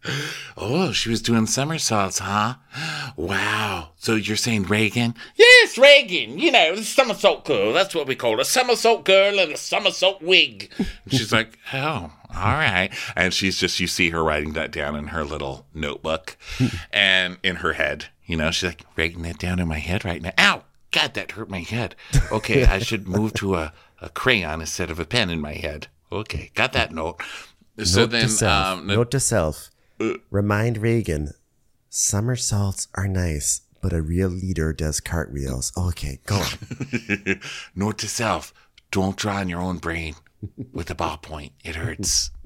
[0.58, 2.56] Oh, she was doing somersaults, huh?
[3.15, 3.89] Wow.
[3.97, 5.15] So you're saying Raygan?
[5.36, 6.39] Yes, Raygan.
[6.39, 7.73] You know, the somersault girl.
[7.73, 8.41] That's what we call her.
[8.41, 10.71] A somersault girl and a somersault wig.
[10.78, 12.89] And she's like, oh, all right.
[13.15, 16.38] And she's just, you see her writing that down in her little notebook
[16.91, 18.06] and in her head.
[18.26, 20.32] You know, she's like, writing that down in my head right now.
[20.38, 20.63] Ow!
[20.91, 21.95] God, that hurt my head.
[22.32, 25.88] Okay, I should move to a, a crayon instead of a pen in my head.
[26.12, 27.19] Okay, got that note.
[27.84, 28.67] So Note then, to self.
[28.67, 29.71] um, Note to self.
[30.29, 31.34] Remind Raygan,
[31.89, 35.71] somersaults are nice, but a real leader does cartwheels.
[35.77, 37.41] Okay, go on.
[37.75, 38.53] Note to self:
[38.91, 40.15] Don't draw on your own brain
[40.71, 41.51] with a ballpoint.
[41.63, 42.32] It hurts.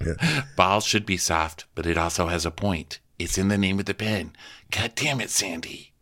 [0.56, 3.00] Balls should be soft, but it also has a point.
[3.18, 4.32] It's in the name of the pen.
[4.70, 5.92] God damn it, Sandy.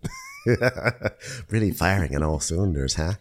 [1.50, 3.14] really firing on all cylinders, huh?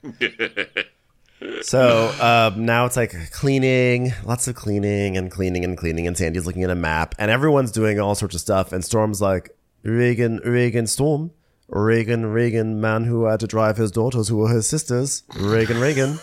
[1.62, 6.46] So um, now it's like cleaning, lots of cleaning and cleaning and cleaning, and Sandy's
[6.46, 10.44] looking at a map, and everyone's doing all sorts of stuff, and Storm's like, Raygan,
[10.46, 11.32] Raygan, Storm.
[11.70, 15.24] Raygan, Raygan, man who had to drive his daughters who were his sisters.
[15.32, 16.18] Raygan, Raygan.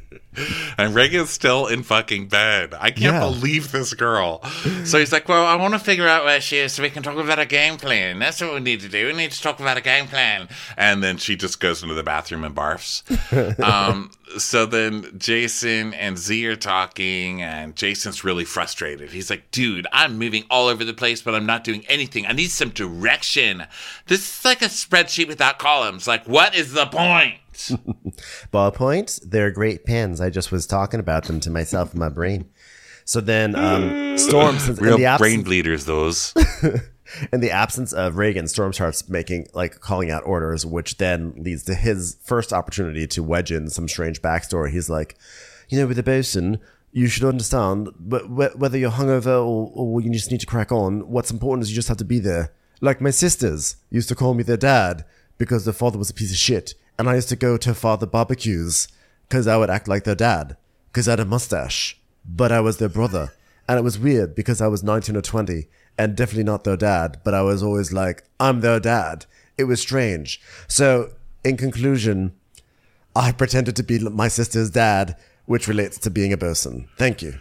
[0.78, 2.72] And Raygan's still in fucking bed.
[2.78, 3.20] I can't Yeah.
[3.20, 4.42] believe this girl.
[4.84, 7.02] So he's like, Well, I want to figure out where she is so we can
[7.02, 8.18] talk about a game plan.
[8.18, 9.06] That's what we need to do.
[9.08, 10.48] We need to talk about a game plan.
[10.76, 13.02] And then she just goes into the bathroom and barfs.
[13.62, 19.10] um, so then Jason and Z are talking, and Jason's really frustrated.
[19.10, 22.26] He's like, Dude, I'm moving all over the place, but I'm not doing anything.
[22.26, 23.64] I need some direction.
[24.06, 26.06] This is like a spreadsheet without columns.
[26.06, 27.34] Like, what is the point?
[28.52, 30.20] Ballpoint, they're great pens.
[30.20, 32.48] I just was talking about them to myself in my brain.
[33.04, 36.34] So then, um, Storm, since in Real the, brain absence, bleeders, those.
[37.32, 41.64] in the absence of Reagan, Storm starts making like calling out orders, which then leads
[41.64, 44.70] to his first opportunity to wedge in some strange backstory.
[44.70, 45.16] He's like,
[45.68, 46.58] you know, with the bosun,
[46.92, 51.08] you should understand, but whether you're hungover or, or you just need to crack on,
[51.08, 52.52] what's important is you just have to be there.
[52.80, 55.04] Like my sisters used to call me their dad
[55.38, 58.04] because their father was a piece of shit, and I used to go to father
[58.04, 58.86] barbecues
[59.26, 60.58] because I would act like their dad
[60.92, 63.32] because I had a mustache, but I was their brother,
[63.66, 67.22] and it was weird because I was 19 or 20 and definitely not their dad,
[67.24, 69.24] but I was always like, I'm their dad.
[69.56, 70.42] It was strange.
[70.68, 72.34] So, in conclusion,
[73.16, 76.86] I pretended to be my sister's dad, which relates to being a bosun.
[76.98, 77.38] Thank you.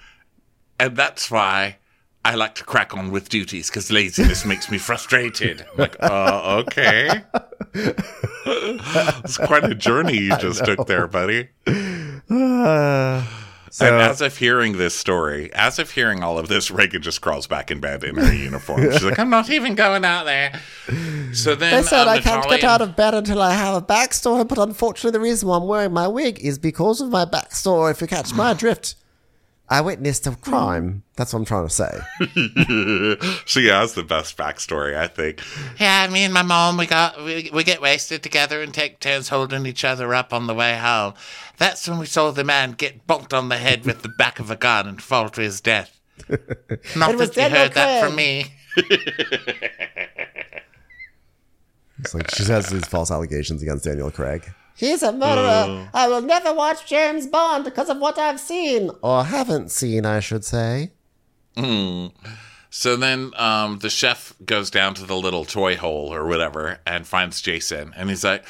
[0.79, 1.79] And that's why
[2.23, 5.65] I like to crack on with duties because laziness makes me frustrated.
[5.73, 7.23] I'm like, uh, okay.
[7.73, 11.49] It's quite a journey you just took there, buddy.
[12.31, 13.25] Uh,
[13.71, 17.21] so, and as of hearing this story, as of hearing all of this, Raygan just
[17.21, 18.91] crawls back in bed in her uniform.
[18.91, 20.59] She's like, I'm not even going out there.
[21.33, 23.81] So then They said um, I can't get out of bed until I have a
[23.81, 27.91] backstory, but unfortunately, the reason why I'm wearing my wig is because of my backstory.
[27.91, 28.95] If you catch my drift,
[29.71, 31.03] I witnessed a crime.
[31.15, 31.99] That's what I'm trying to say.
[33.45, 35.41] she has the best backstory, I think.
[35.79, 39.29] Yeah, me and my mom, we got we, we get wasted together and take turns
[39.29, 41.13] holding each other up on the way home.
[41.57, 44.49] That's when we saw the man get bonked on the head with the back of
[44.49, 45.99] a gun and fall to his death.
[46.95, 48.45] Not It was that you Daniel heard that from me.
[51.99, 54.53] It's like she has these false allegations against Daniel Craig.
[54.79, 55.89] He's a murderer.
[55.93, 58.91] I will never watch James Bond because of what I've seen.
[59.01, 60.91] Or haven't seen, I should say.
[62.69, 67.05] So then um, the chef goes down to the little toy hole or whatever and
[67.05, 67.93] finds Jason.
[67.97, 68.45] And he's like,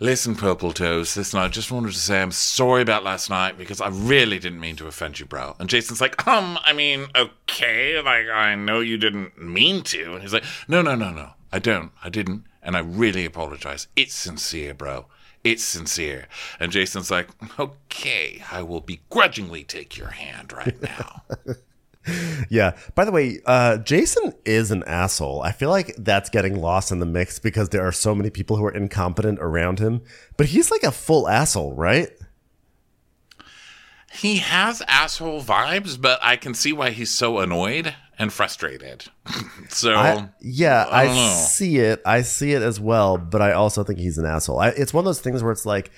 [0.00, 3.80] Listen, Purple Toes, listen, I just wanted to say I'm sorry about last night because
[3.80, 5.54] I really didn't mean to offend you, bro.
[5.60, 10.14] And Jason's like, Um, I mean, okay, like, I know you didn't mean to.
[10.14, 11.92] And he's like, No, no, no, no, I don't.
[12.02, 12.44] I didn't.
[12.62, 13.86] And I really apologize.
[13.94, 15.06] It's sincere, bro.
[15.44, 16.26] It's sincere.
[16.58, 17.28] And Jason's like,
[17.60, 21.22] Okay, I will begrudgingly take your hand right now.
[22.50, 22.76] Yeah.
[22.94, 25.42] By the way, uh, Jason is an asshole.
[25.42, 28.56] I feel like that's getting lost in the mix because there are so many people
[28.56, 30.02] who are incompetent around him.
[30.36, 32.10] But he's like a full asshole, right?
[34.12, 39.06] He has asshole vibes, but I can see why he's so annoyed and frustrated.
[39.68, 42.02] so I, yeah, I I, see it.
[42.04, 44.58] I see it as well, but I also think he's an asshole.
[44.58, 45.90] I, it's one of those things where it's like,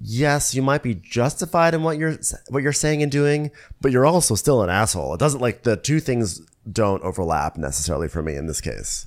[0.00, 4.06] yes, you might be justified in what you're what you're saying and doing, but you're
[4.06, 5.14] also still an asshole.
[5.14, 9.06] It doesn't like the two things don't overlap necessarily for me in this case.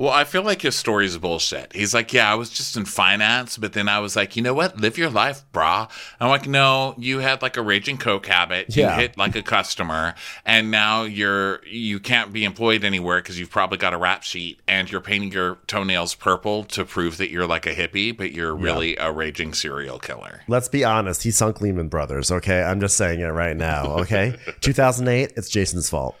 [0.00, 1.74] Well, I feel like his story is bullshit.
[1.74, 4.54] He's like, yeah, I was just in finance, but then I was like, you know
[4.54, 4.80] what?
[4.80, 5.90] Live your life, brah.
[6.18, 8.74] I'm like, no, you had like a raging coke habit.
[8.74, 10.14] You hit like a customer,
[10.46, 14.60] and now you're you can't be employed anywhere because you've probably got a rap sheet
[14.66, 18.56] and you're painting your toenails purple to prove that you're like a hippie, but you're
[18.56, 20.40] really a raging serial killer.
[20.48, 21.24] Let's be honest.
[21.24, 22.32] He sunk Lehman Brothers.
[22.32, 23.98] Okay, I'm just saying it right now.
[23.98, 25.34] Okay, 2008.
[25.36, 26.16] It's Jason's fault.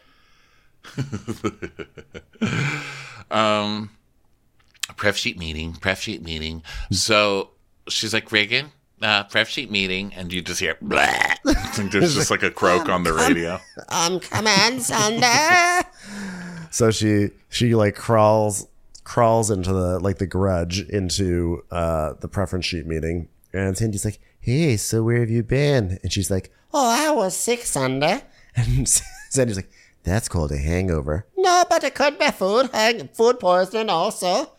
[3.30, 6.62] pref sheet meeting, pref sheet meeting.
[6.90, 7.50] So
[7.88, 8.66] she's like, Raygan,
[9.02, 11.06] uh, pref sheet meeting, and you just hear blah.
[11.44, 13.58] There's just like a croak on the radio.
[13.88, 15.80] Um, come on, Sunday.
[16.70, 18.68] so she she like crawls
[19.04, 24.20] crawls into the like the grudge into uh the preference sheet meeting, and Cindy's like,
[24.40, 28.22] "Hey, so where have you been?" And she's like, "Oh, I was sick Sunday."
[28.56, 28.86] And
[29.30, 29.70] Sandy's like,
[30.02, 34.52] "That's called a hangover." No, No, but it could be food, and food poisoning also.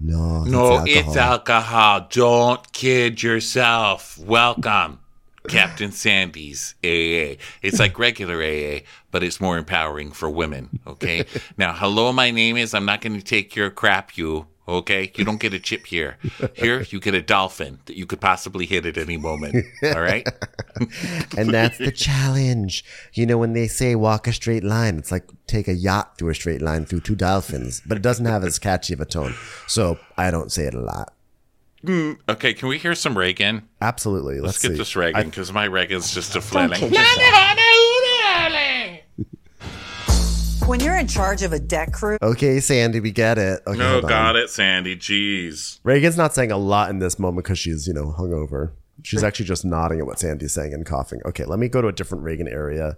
[0.00, 2.08] No, No, it's it's alcohol.
[2.10, 4.18] Don't kid yourself.
[4.18, 4.98] Welcome,
[5.48, 7.38] Captain Sandy's AA.
[7.62, 10.80] It's like regular AA, but it's more empowering for women.
[10.86, 11.24] Okay.
[11.56, 12.74] now, hello, my name is.
[12.74, 14.46] I'm not going to take your crap, you.
[14.66, 16.16] Okay, you don't get a chip here.
[16.54, 19.66] Here, you get a dolphin that you could possibly hit at any moment.
[19.82, 20.26] All right.
[21.36, 22.82] and that's the challenge.
[23.12, 26.30] You know, when they say walk a straight line, it's like take a yacht through
[26.30, 29.34] a straight line through two dolphins, but it doesn't have as catchy of a tone.
[29.66, 31.12] So I don't say it a lot.
[31.84, 33.64] Hmm, okay, can we hear some Raygan?
[33.82, 34.36] Absolutely.
[34.36, 34.78] Let's, Let's get see.
[34.78, 36.80] this Raygan because my Raygan's just a flailing.
[40.66, 43.60] When you're in charge of a deck crew, Okay, Sandy, we get it.
[43.66, 44.96] Okay, No, got it, Sandy.
[44.96, 45.78] Jeez.
[45.82, 48.70] Raygan's not saying a lot in this moment because she's, you know, hungover.
[49.02, 51.20] She's actually just nodding at what Sandy's saying and coughing.
[51.26, 52.96] Okay, let me go to a different Raygan area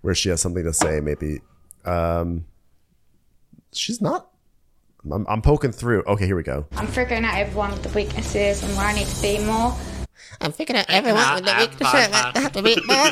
[0.00, 1.00] where she has something to say.
[1.00, 1.40] Maybe,
[1.84, 2.44] um,
[3.72, 4.28] she's not.
[5.10, 6.02] I'm, I'm poking through.
[6.08, 6.66] Okay, here we go.
[6.72, 9.76] I'm figuring out everyone with the weaknesses and where I need to be more.
[10.40, 13.10] I'm figuring out everyone with the weaknesses that have to be more.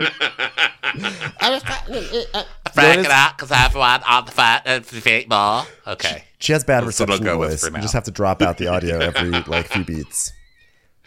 [1.40, 5.28] I was trying, uh, Frank it out because everyone on the fat and the feet
[5.28, 5.62] more.
[5.86, 6.24] Okay.
[6.38, 7.70] She has bad That's reception go with voice.
[7.70, 10.32] You just have to drop out the audio every like few beats.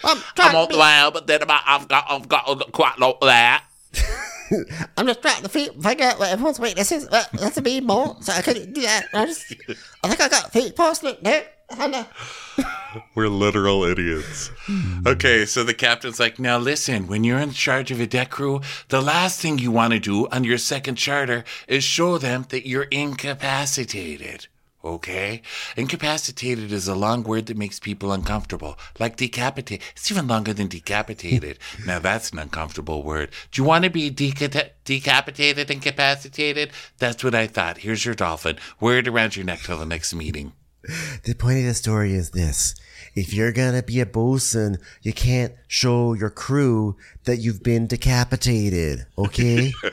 [0.03, 3.01] I'm I'm on the be, way, but then about, I've got I've got quite a
[3.01, 3.63] lot of that.
[4.97, 7.08] I'm just trying to feet figure out what everyone's weaknesses.
[7.08, 9.08] Uh, that's to be more, so I couldn't do that.
[9.13, 9.53] I just,
[10.03, 11.45] I think I got feet poisoning there.
[13.15, 14.51] We're literal idiots.
[15.06, 18.62] Okay, so the captain's like, now listen, when you're in charge of a deck crew,
[18.89, 22.67] the last thing you want to do on your second charter is show them that
[22.67, 24.47] you're incapacitated.
[24.84, 25.41] Okay?
[25.75, 28.77] Incapacitated is a long word that makes people uncomfortable.
[28.99, 29.82] Like decapitate.
[29.93, 31.60] It's even longer than decapitated.
[31.86, 33.32] now that's an uncomfortable word.
[33.51, 36.71] Do you want to be deca- decapitated, incapacitated?
[36.99, 37.80] That's what I thought.
[37.80, 38.58] Here's your dolphin.
[38.80, 40.53] Wear it around your neck till the next meeting.
[41.23, 42.76] The point of the story is this.
[43.15, 46.95] If you're gonna be a bosun, you can't show your crew
[47.26, 49.73] that you've been decapitated, okay?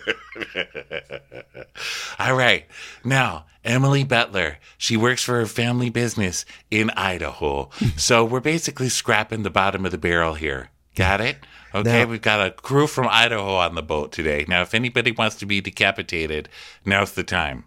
[2.19, 2.67] All right.
[3.05, 7.71] Now, Emily Butler, she works for her family business in Idaho.
[7.97, 10.71] so we're basically scrapping the bottom of the barrel here.
[10.95, 11.39] Got it?
[11.75, 14.45] Okay, Now- we've got a crew from Idaho on the boat today.
[14.47, 16.49] Now, if anybody wants to be decapitated,
[16.85, 17.65] now's the time.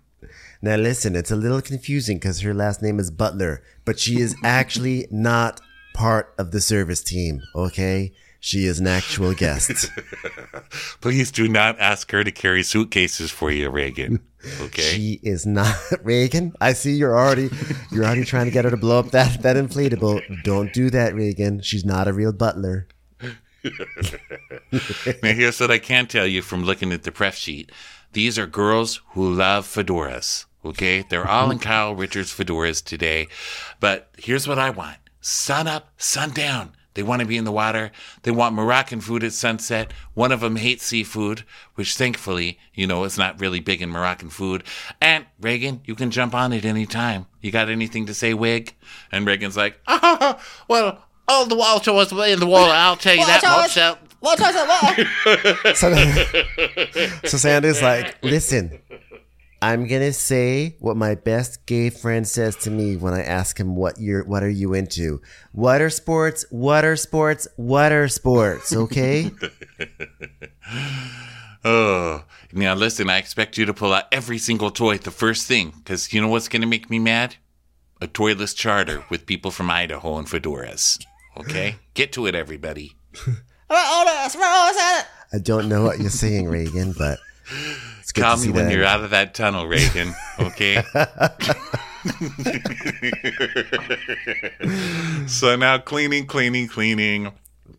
[0.62, 4.36] Now listen, it's a little confusing because her last name is Butler, but she is
[4.43, 5.62] actually not
[5.93, 8.13] part of the service team, okay?
[8.39, 9.89] She is an actual guest.
[11.02, 14.20] Please do not ask her to carry suitcases for you, Raygan.
[14.62, 14.82] Okay?
[14.82, 16.54] She is not Raygan.
[16.62, 17.50] I see you're already
[17.91, 20.43] you're already trying to get her to blow up that that inflatable.
[20.43, 21.63] Don't do that, Raygan.
[21.63, 22.88] She's not a real butler.
[23.63, 27.72] Now, here's what I can tell you from looking at the pref sheet.
[28.13, 30.46] These are girls who love fedoras.
[30.69, 33.27] Okay, they're all in Kyle Richards fedoras today.
[33.80, 36.73] But here's what I want: sun up, sun down.
[36.93, 37.91] They want to be in the water.
[38.23, 39.93] They want Moroccan food at sunset.
[40.15, 41.43] One of them hates seafood,
[41.75, 44.63] which thankfully, you know, is not really big in Moroccan food.
[44.99, 47.27] And Raygan, you can jump on it any time.
[47.39, 48.73] You got anything to say, Wig?
[49.12, 52.71] And Raygan's like, Oh, well, all the water was in the water.
[52.73, 53.75] I'll tell you that Water much.
[53.75, 55.67] was- So, what was it?
[55.67, 55.77] What?
[55.77, 58.82] So, so Sandy's like, listen,
[59.62, 63.76] I'm gonna say what my best gay friend says to me when I ask him
[63.76, 65.22] what you're what are you into?
[65.54, 69.32] Water sports, water sports, water sports, okay?
[71.70, 75.74] Oh, now listen, I expect you to pull out every single toy the first thing,
[75.78, 77.36] because you know what's going to make me mad?
[78.00, 81.04] A toyless charter with people from Idaho and fedoras.
[81.36, 81.76] Okay?
[81.93, 82.96] Get to it, everybody.
[85.34, 87.20] I don't know what you're saying, Raygan, but
[88.10, 90.13] it's Call me when you're out of that tunnel, Raygan.
[90.39, 90.82] Okay?
[95.28, 97.34] so now cleaning, cleaning, cleaning.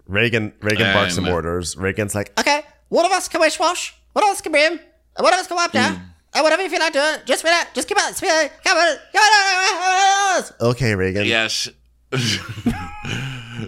[0.09, 1.77] Raygan Raygan barks some And- orders.
[1.77, 4.81] Raygan's like, Okay, one of us can wish wash, one of us can beam, and
[5.25, 5.95] one of us can wipe down.
[5.97, 6.03] Hmm.
[6.35, 8.29] And whatever you feel like doing, just feel like, just keep on, speak,
[8.63, 11.25] come on, come on, okay, Raygan.
[11.25, 11.71] Yes.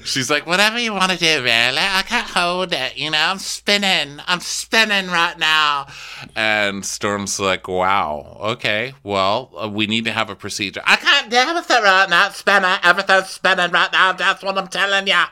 [0.05, 1.79] She's like, whatever you want to do, really.
[1.79, 2.97] I can't hold it.
[2.97, 4.21] You know, I'm spinning.
[4.27, 5.87] I'm spinning right now.
[6.35, 10.83] and Storm's like, wow, okay, well, uh, we need to have a procedure.
[10.85, 12.31] I can't deal with it right now.
[12.31, 12.79] Spinning.
[12.83, 14.13] Everything's spinning right now.
[14.13, 15.23] That's what I'm telling you.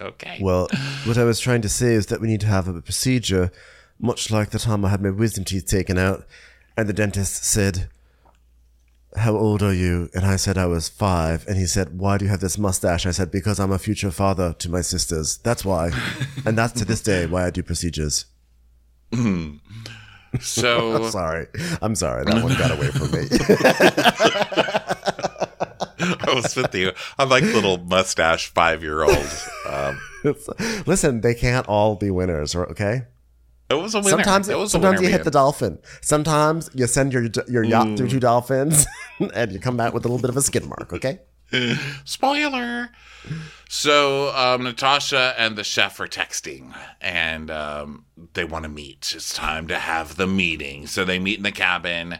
[0.00, 0.38] Okay.
[0.40, 0.68] Well,
[1.04, 3.52] what I was trying to say is that we need to have a procedure,
[4.00, 6.26] much like the time I had my wisdom teeth taken out,
[6.76, 7.88] and the dentist said,
[9.16, 10.10] How old are you?
[10.12, 11.46] And I said I was five.
[11.46, 13.06] And he said, Why do you have this mustache?
[13.06, 15.38] I said, Because I'm a future father to my sisters.
[15.38, 15.92] That's why.
[16.46, 18.26] and that's to this day why I do procedures.
[20.40, 21.46] So sorry.
[21.80, 22.24] I'm sorry.
[22.24, 23.28] That one got away from me.
[26.26, 26.90] I was with you.
[27.18, 29.28] I'm like little mustache five year old.
[29.68, 30.00] Um,
[30.86, 33.02] Listen, they can't all be winners, okay?
[33.70, 34.10] It was a winner.
[34.10, 35.24] Sometimes, it was a sometimes you hit man.
[35.24, 35.78] the dolphin.
[36.00, 38.86] Sometimes you send your your yacht through two dolphins,
[39.34, 40.92] and you come back with a little bit of a skid mark.
[40.92, 41.20] Okay.
[42.04, 42.90] Spoiler.
[43.68, 48.04] So um, Natasha and the chef are texting, and um,
[48.34, 49.12] they want to meet.
[49.14, 50.86] It's time to have the meeting.
[50.86, 52.18] So they meet in the cabin,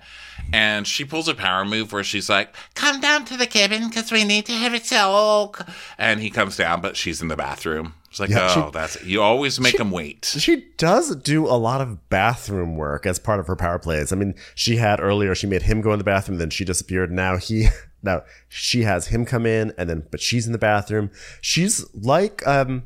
[0.52, 4.10] and she pulls a power move where she's like, Come down to the cabin because
[4.10, 5.68] we need to have a talk.
[5.98, 7.94] and he comes down, but she's in the bathroom.
[8.14, 10.24] It's like, Yeah, she- oh, that's you always make them wait.
[10.38, 14.12] She does do a lot of bathroom work as part of her power plays.
[14.12, 17.10] I mean, she had earlier, she made him go in the bathroom, then she disappeared.
[17.10, 17.66] Now he,
[18.04, 21.10] now she has him come in, and then, but she's in the bathroom.
[21.40, 22.84] She's like, um,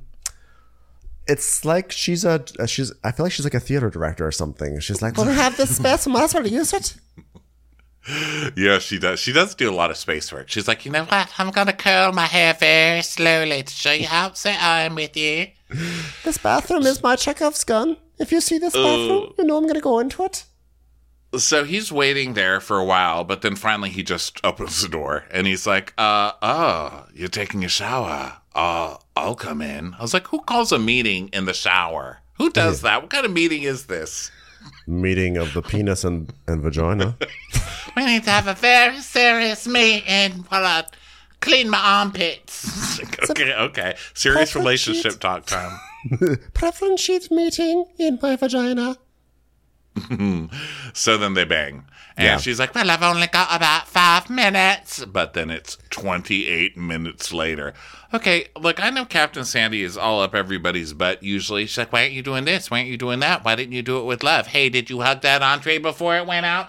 [1.26, 4.81] it's like she's a, she's, I feel like she's like a theater director or something.
[4.81, 6.97] She's like, well, we have this space, and might as well use it.
[8.57, 9.21] Yeah, she does.
[9.21, 10.49] She does do a lot of space work.
[10.49, 11.31] She's like, you know what?
[11.39, 14.95] I'm going to curl my hair very slowly to show you how upset I am
[14.95, 15.49] with you.
[16.25, 17.99] This bathroom is my Chekhov's gun.
[18.19, 20.45] If you see this bathroom, you know I'm going to go into it.
[21.37, 25.25] So he's waiting there for a while, but then finally he just opens the door
[25.31, 28.39] and he's like, uh, oh, you're taking a shower.
[28.55, 29.95] Uh, I'll come in.
[29.99, 32.21] I was like, who calls a meeting in the shower?
[32.39, 33.03] Who does that?
[33.03, 34.31] What kind of meeting is this?
[34.87, 37.17] Meeting of the penis and, and vagina.
[37.99, 40.85] We need to have a very serious meeting while I
[41.41, 43.01] clean my armpits.
[43.31, 43.97] okay, okay.
[44.15, 45.21] Serious relationship sheet.
[45.21, 45.81] talk time.
[46.55, 48.97] Preference sheet meeting in my vagina.
[50.93, 51.87] So then they bang.
[52.17, 52.37] And Yeah.
[52.39, 55.05] she's like, well, I've only got about five minutes.
[55.05, 57.75] but then it's 28 minutes later.
[58.15, 61.67] Okay, look, I know Captain Sandy is all up everybody's butt usually.
[61.67, 62.71] She's like, why aren't you doing this?
[62.71, 63.45] Why aren't you doing that?
[63.45, 64.47] Why didn't you do it with love?
[64.49, 66.69] Hey, did you hug that entree before it went out?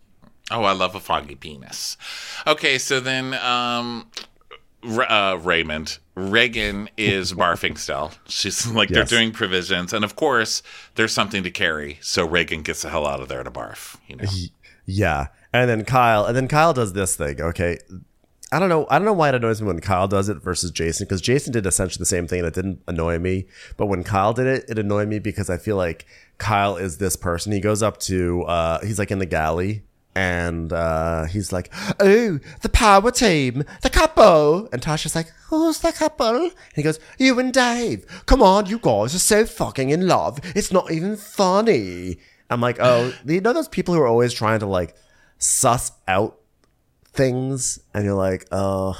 [0.51, 1.97] Oh, I love a foggy penis.
[2.45, 4.07] Okay, so then um,
[4.83, 8.11] uh, Raymond Raygan is barfing still.
[8.27, 10.61] She's like they're doing provisions, and of course
[10.95, 11.99] there's something to carry.
[12.01, 13.97] So Raygan gets the hell out of there to barf.
[14.07, 14.25] You know,
[14.85, 17.41] yeah, and then Kyle, and then Kyle does this thing.
[17.41, 17.77] Okay,
[18.51, 18.85] I don't know.
[18.89, 21.53] I don't know why it annoys me when Kyle does it versus Jason because Jason
[21.53, 23.45] did essentially the same thing and it didn't annoy me.
[23.77, 26.05] But when Kyle did it, it annoyed me because I feel like
[26.37, 27.53] Kyle is this person.
[27.53, 29.83] He goes up to, uh, he's like in the galley
[30.15, 35.91] and uh, he's like, "Oh, the power team, the couple." And Tasha's like, "Who's the
[35.91, 38.05] couple?" And he goes, "You and Dave.
[38.25, 40.39] Come on, you guys are so fucking in love.
[40.55, 42.17] It's not even funny."
[42.49, 44.95] I'm like, "Oh, you know those people who are always trying to like
[45.41, 46.37] suss out
[47.13, 48.95] things and you're like oh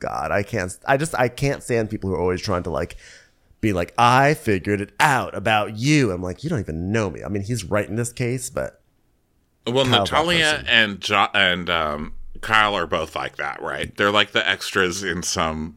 [0.00, 2.96] god i can't i just i can't stand people who are always trying to like
[3.60, 7.22] be like i figured it out about you i'm like you don't even know me
[7.24, 8.77] i mean he's right in this case but
[9.66, 13.94] well, that Natalia and jo- and um, Kyle are both like that, right?
[13.96, 15.76] They're like the extras in some.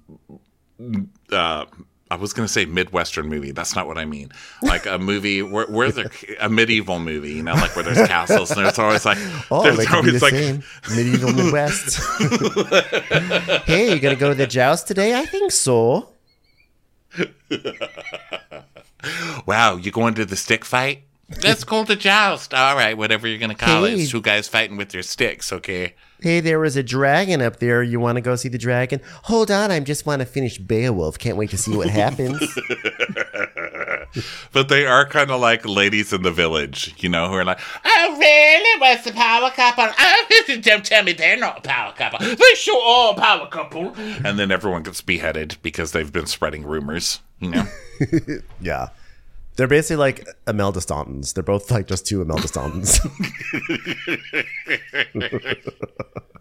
[1.31, 1.65] Uh,
[2.09, 3.51] I was going to say midwestern movie.
[3.51, 4.31] That's not what I mean.
[4.61, 6.11] Like a movie where, where the
[6.41, 9.17] a medieval movie, you know, like where there's castles and there's always like
[9.49, 10.63] oh there's be the like same
[10.93, 11.99] medieval midwest
[13.65, 16.09] hey you gonna go to the joust today i think so
[19.45, 21.03] Wow, you going to the stick fight?
[21.39, 22.53] That's called a joust.
[22.53, 23.93] All right, whatever you're gonna call it.
[23.93, 25.51] It's two guys fighting with their sticks.
[25.53, 25.93] Okay.
[26.21, 29.49] hey there was a dragon up there you want to go see the dragon hold
[29.49, 32.39] on i just want to finish beowulf can't wait to see what happens
[34.51, 37.61] But they are kind of like ladies in the village, you know, who are like,
[37.85, 38.81] Oh, really?
[38.81, 39.87] Where's the power couple?
[39.97, 42.19] Oh, don't tell me they're not a power couple.
[42.19, 43.93] They sure are a power couple.
[44.25, 47.63] and then everyone gets beheaded because they've been spreading rumors, you know.
[48.61, 48.89] yeah
[49.61, 51.35] they're basically like Imelda Stauntons.
[51.35, 52.99] They're both like just two Imelda Stauntons.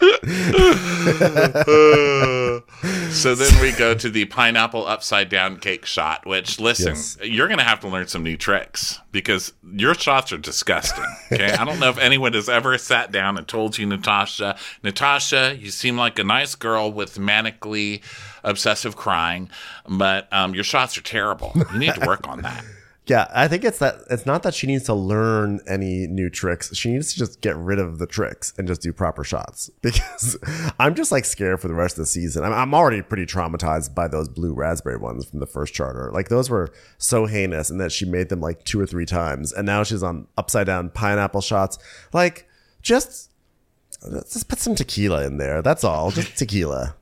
[3.10, 7.18] so then we go to the pineapple upside down cake shot, which listen, Yes.
[7.22, 11.04] you're going to have to learn some new tricks because your shots are disgusting.
[11.32, 11.52] Okay.
[11.52, 15.70] I don't know if anyone has ever sat down and told you, Natasha, Natasha, you
[15.70, 18.02] seem like a nice girl with manically
[18.44, 19.50] obsessive crying,
[19.88, 21.52] but um, your shots are terrible.
[21.72, 22.64] You need to work on that.
[23.08, 26.76] Yeah, I think it's that it's not that she needs to learn any new tricks.
[26.76, 30.36] She needs to just get rid of the tricks and just do proper shots because
[30.78, 32.44] I'm just like scared for the rest of the season.
[32.44, 36.10] I'm, I'm already pretty traumatized by those blue raspberry ones from the first charter.
[36.12, 39.52] Like those were so heinous and that she made them like two or three times
[39.52, 41.78] and now she's on upside down pineapple shots.
[42.12, 42.46] Like
[42.82, 43.30] just
[44.30, 45.62] just put some tequila in there.
[45.62, 46.10] That's all.
[46.10, 46.94] Just tequila.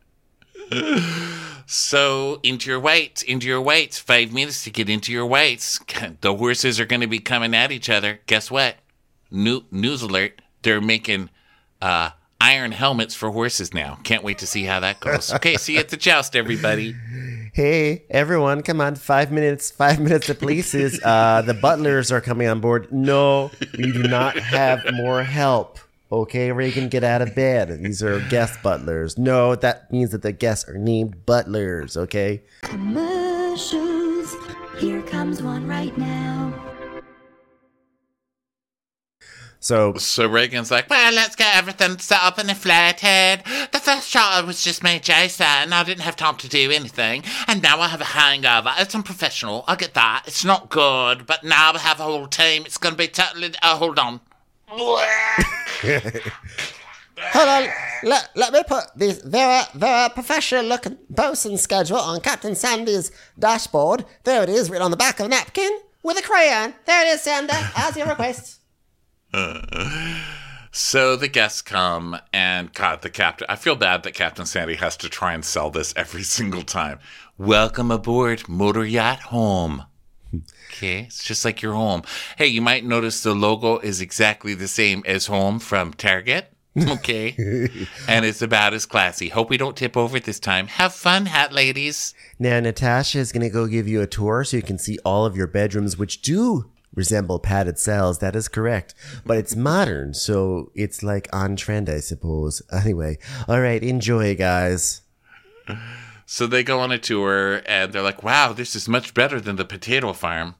[1.67, 3.99] So into your weights, into your weights.
[3.99, 5.81] Five minutes to get into your weights.
[6.21, 8.21] The horses are going to be coming at each other.
[8.27, 8.77] Guess what?
[9.31, 11.31] New, news alert: they're making
[11.83, 12.11] uh,
[12.41, 13.99] iron helmets for horses now.
[14.05, 15.33] Can't wait to see how that goes.
[15.33, 16.95] Okay, see you at the joust, everybody.
[17.53, 18.95] Hey, everyone, come on.
[18.95, 21.01] Five minutes, five minutes of polices.
[21.03, 22.93] Uh, the butlers are coming on board.
[22.93, 25.79] No, we do not have more help.
[26.17, 27.69] Okay, Raygan, get out of bed.
[27.83, 29.19] These are guest butlers.
[29.19, 32.43] No, that means that the guests are named butlers, okay?
[32.63, 34.35] Commercials.
[34.79, 36.55] Here comes one right now.
[39.61, 43.45] So, So Raygan's like, Well, let's get everything set up and inflated.
[43.73, 45.45] The first shot was just me, Jason.
[45.45, 47.25] and I didn't have time to do anything.
[47.47, 48.73] And now I have a hangover.
[48.79, 49.65] It's unprofessional.
[49.69, 50.23] I get that.
[50.27, 51.27] It's not good.
[51.27, 52.65] But now I have a whole team.
[52.65, 53.53] It's going to be totally.
[53.63, 54.21] Uh, hold on.
[54.69, 54.99] Hold
[57.49, 57.69] on,
[58.03, 64.05] let, let me put the very, very professional looking bosun schedule on Captain Sandy's dashboard.
[64.25, 65.71] There it is, written on the back of a napkin
[66.03, 66.75] with a crayon.
[66.85, 68.61] There it is, Sandy, as your request.
[70.73, 73.47] So the guests come, and God, the captain.
[73.49, 76.99] I feel bad that Captain Sandy has to try and sell this every single time.
[77.39, 79.87] Welcome aboard, motor yacht home.
[80.77, 82.03] Okay, it's just like your home.
[82.37, 86.53] Hey, you might notice the logo is exactly the same as home from Target.
[86.87, 87.35] Okay,
[88.07, 89.31] and it's about as classy.
[89.31, 90.67] Hope we don't tip over this time.
[90.67, 92.13] Have fun, hat ladies.
[92.39, 95.25] now Natasha is going to go give you a tour so you can see all
[95.25, 98.19] of your bedrooms, which do resemble padded cells.
[98.19, 98.95] That is correct.
[99.25, 102.61] But it's modern, so it's like on trend, I suppose.
[102.71, 103.17] Anyway,
[103.49, 105.01] all right, enjoy, guys.
[106.27, 109.57] So they go on a tour and they're like, wow, this is much better than
[109.57, 110.57] the potato farm.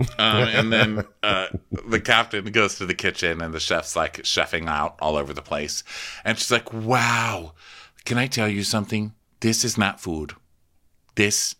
[0.00, 1.48] Um, and then uh,
[1.88, 5.42] the captain goes to the kitchen and the chef's like chefing out all over the
[5.42, 5.82] place.
[6.24, 7.54] And she's like, wow,
[8.04, 9.12] can I tell you something?
[9.40, 10.34] This is not food.
[11.14, 11.54] This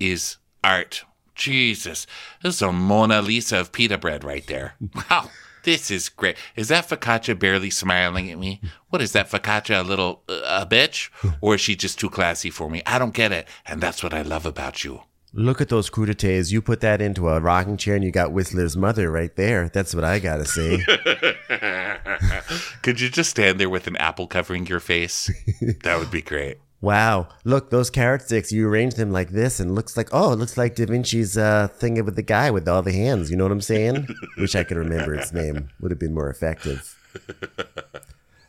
[0.00, 1.04] is art.
[1.34, 2.06] Jesus,
[2.42, 4.74] this is a Mona Lisa of pita bread right there.
[5.10, 5.30] Wow,
[5.64, 6.36] this is great.
[6.54, 8.60] Is that focaccia barely smiling at me?
[8.90, 12.50] What is that focaccia, a little uh, a bitch, or is she just too classy
[12.50, 12.82] for me?
[12.86, 15.02] I don't get it, and that's what I love about you.
[15.36, 16.52] Look at those crudités.
[16.52, 19.68] You put that into a rocking chair and you got Whistler's mother right there.
[19.68, 20.84] That's what I got to say.
[22.82, 25.30] Could you just stand there with an apple covering your face?
[25.82, 26.58] That would be great.
[26.80, 27.28] Wow.
[27.44, 30.56] Look, those carrot sticks, you arrange them like this and looks like, oh, it looks
[30.56, 33.30] like Da Vinci's uh, thing with the guy with all the hands.
[33.30, 34.06] You know what I'm saying?
[34.36, 35.70] Wish I could remember its name.
[35.80, 36.96] Would have been more effective.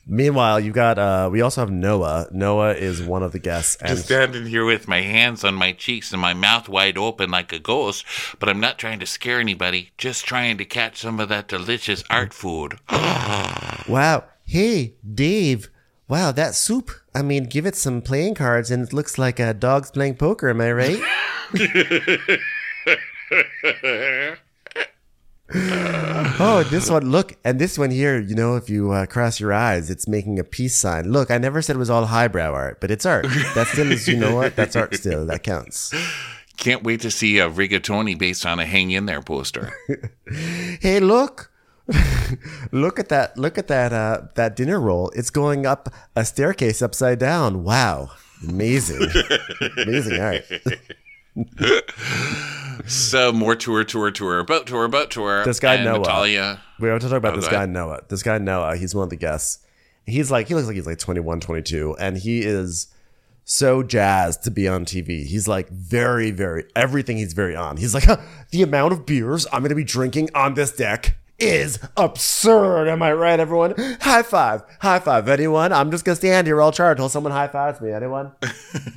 [0.08, 2.28] Meanwhile, you've got, uh, we also have Noah.
[2.32, 3.76] Noah is one of the guests.
[3.78, 7.32] And Just standing here with my hands on my cheeks and my mouth wide open
[7.32, 8.06] like a ghost,
[8.40, 12.04] but I'm not trying to scare anybody, just trying to catch some of that delicious
[12.10, 12.80] art food.
[12.90, 14.26] wow.
[14.44, 15.72] Hey, Dave.
[16.08, 16.92] Wow, that soup.
[17.16, 20.50] I mean, give it some playing cards and it looks like a dogs playing poker.
[20.50, 21.00] Am I right?
[25.54, 29.54] oh, this one, look, and this one here, you know, if you uh, cross your
[29.54, 31.12] eyes, it's making a peace sign.
[31.12, 33.26] Look, I never said it was all highbrow art, but it's art.
[33.54, 34.56] That still is, you know what?
[34.56, 35.26] That's art still.
[35.26, 35.94] That counts.
[36.58, 39.74] Can't wait to see a rigatoni based on a hang in there poster.
[40.82, 41.52] Hey, look.
[42.72, 43.38] look at that.
[43.38, 45.10] Look at that uh that dinner roll.
[45.12, 47.64] It's going up a staircase upside down.
[47.64, 48.10] Wow.
[48.48, 49.08] Amazing.
[49.78, 50.44] Amazing art.
[52.88, 55.44] So more tour, tour, tour, boat tour, boat tour.
[55.46, 56.00] This guy and Noah.
[56.00, 56.62] Natalia.
[56.80, 57.66] We have to talk about Oh, this guy.
[57.66, 58.02] Noah.
[58.10, 59.64] This guy Noah, he's one of the guests.
[60.06, 62.88] He's like he looks like he's like 21, 22 and he is
[63.44, 65.26] so jazzed to be on TV.
[65.26, 67.78] He's like very very everything he's very on.
[67.78, 68.18] He's like "Huh,
[68.52, 72.88] the amount of beers I'm going to be drinking on this deck is absurd.
[72.88, 73.74] Am I right everyone?
[74.02, 74.64] High five.
[74.80, 75.74] High five anyone?
[75.74, 77.92] I'm just going to stand here all charged until someone high fives me.
[77.92, 78.32] Anyone?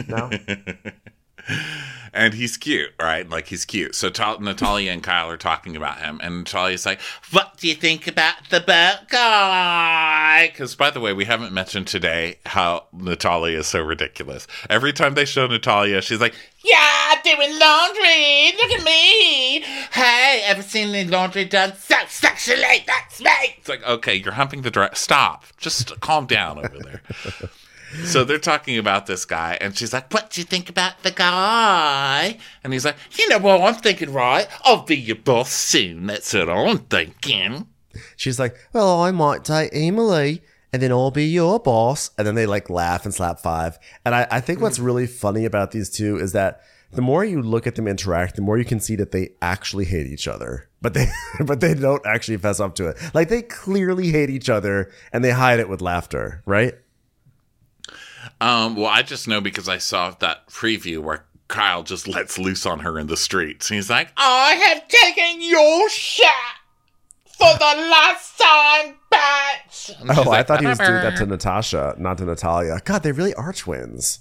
[0.07, 0.31] No.
[2.13, 3.29] and he's cute, right?
[3.29, 3.95] Like he's cute.
[3.95, 7.75] So Ta- Natalia and Kyle are talking about him, and Natalia's like, "What do you
[7.75, 13.59] think about the boat guy?" Because by the way, we haven't mentioned today how Natalia
[13.59, 14.47] is so ridiculous.
[14.69, 16.35] Every time they show Natalia, she's like,
[16.65, 18.53] Yeah, doing laundry.
[18.57, 19.61] Look at me.
[19.93, 22.85] Hey, ever seen any laundry done so sexually?
[22.87, 23.31] That's me.
[23.59, 24.91] "It's like, okay, you're humping the dry.
[24.93, 25.45] Stop.
[25.57, 27.03] Just calm down over there."
[28.05, 31.11] So they're talking about this guy, and she's like, "What do you think about the
[31.11, 34.47] guy?" And he's like, "You know what I'm thinking, right?
[34.65, 36.07] I'll be your boss soon.
[36.07, 37.67] That's what I'm thinking."
[38.17, 42.11] She's like, well, I might date Emily and then I'll be your boss.
[42.19, 43.79] And then they like laugh and slap five.
[44.05, 46.61] And I, I think what's really funny about these two is that
[46.93, 49.85] the more you look at them interact, the more you can see that they actually
[49.85, 50.69] hate each other.
[50.81, 51.09] But they
[51.45, 52.97] but they don't actually fess up to it.
[53.15, 56.75] Like they clearly hate each other and they hide it with laughter, right?
[58.41, 62.67] Um, well, I just know because I saw that preview where Kyle just lets loose
[62.67, 63.69] on her in the streets.
[63.69, 66.27] He's like, I have taken your shit
[67.25, 69.95] for the last time, bitch.
[70.09, 72.81] Oh, I like, thought he was doing that to Natasha, not to Natalia.
[72.85, 74.21] God, they really are twins.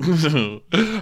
[0.02, 0.60] oh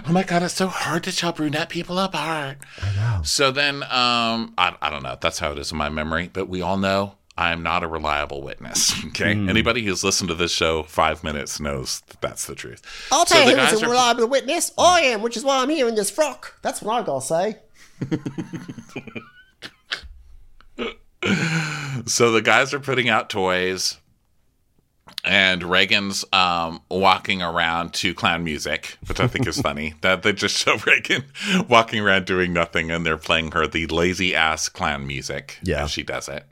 [0.09, 2.57] my god, it's so hard to tell brunette people apart.
[2.81, 3.21] I know.
[3.23, 5.17] So then, um, I, I don't know.
[5.21, 6.31] That's how it is in my memory.
[6.33, 8.93] But we all know I am not a reliable witness.
[9.07, 9.49] Okay, Hmm.
[9.49, 12.81] anybody who's listened to this show five minutes knows that that's the truth.
[13.11, 14.71] I'll So tell the you who's guys a are- reliable witness.
[14.77, 16.55] I am, which is why I'm here in this frock.
[16.61, 17.57] That's what I gotta say.
[22.05, 23.97] So the guys are putting out toys,
[25.25, 29.95] and Raygan's um, walking around to clown music, which I think is funny.
[30.01, 34.35] That they just show Raygan walking around doing nothing, and they're playing her the lazy
[34.35, 35.59] ass clown music.
[35.63, 35.83] Yeah.
[35.83, 36.45] as she does it.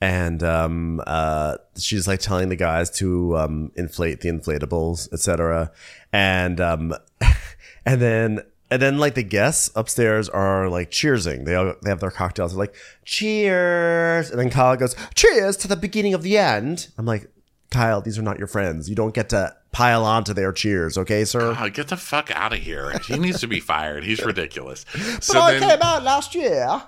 [0.00, 5.70] And um, uh, she's like telling the guys to um, inflate the inflatables, etc.
[6.12, 6.94] And um,
[7.86, 8.40] and then
[8.70, 11.44] and then like the guests upstairs are like cheersing.
[11.44, 12.52] They all, they have their cocktails.
[12.52, 12.74] They're like
[13.04, 16.88] cheers, and then Kyle goes cheers to the beginning of the end.
[16.98, 17.30] I'm like.
[17.72, 18.88] Kyle, these are not your friends.
[18.90, 21.54] You don't get to pile onto their cheers, okay, sir?
[21.72, 22.98] Get the fuck out of here!
[23.06, 24.02] He needs to be fired.
[24.02, 24.84] He's ridiculous.
[24.92, 26.82] But So I then, came out last year.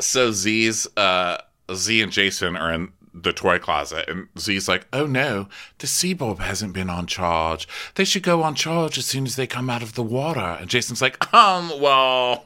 [0.00, 1.36] so Z's uh
[1.74, 2.92] Z and Jason are in
[3.22, 5.48] the toy closet and Z's like, "Oh no,
[5.78, 7.66] the sea Seabob hasn't been on charge.
[7.94, 10.68] They should go on charge as soon as they come out of the water." And
[10.68, 12.42] Jason's like, "Um, well,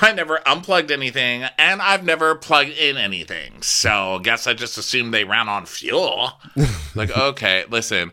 [0.00, 3.62] I never unplugged anything and I've never plugged in anything.
[3.62, 6.40] So, guess I just assumed they ran on fuel."
[6.94, 8.12] like, "Okay, listen.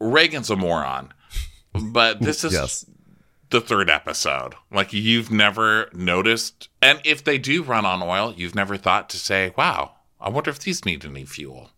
[0.00, 1.12] Raygan's a moron."
[1.72, 2.86] But this is yes.
[3.54, 4.56] The third episode.
[4.72, 9.16] Like you've never noticed, and if they do run on oil, you've never thought to
[9.16, 11.70] say, "Wow, I wonder if these need any fuel."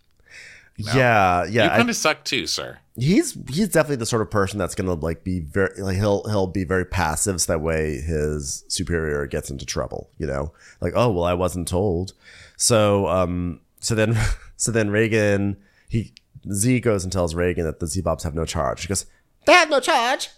[0.79, 1.65] Yeah, yeah.
[1.65, 2.79] you kind of suck too, sir.
[2.97, 6.47] he's he's definitely the sort of person that's gonna like be very like he'll he'll
[6.47, 11.11] be very passive so that way his superior gets into trouble you know like oh
[11.11, 12.15] well i wasn't told
[12.57, 14.17] so um so then
[14.57, 15.57] so then raygan
[15.91, 16.15] he
[16.51, 19.05] z goes and tells raygan that the Seabobs have no charge he goes
[19.45, 20.31] They have no charge.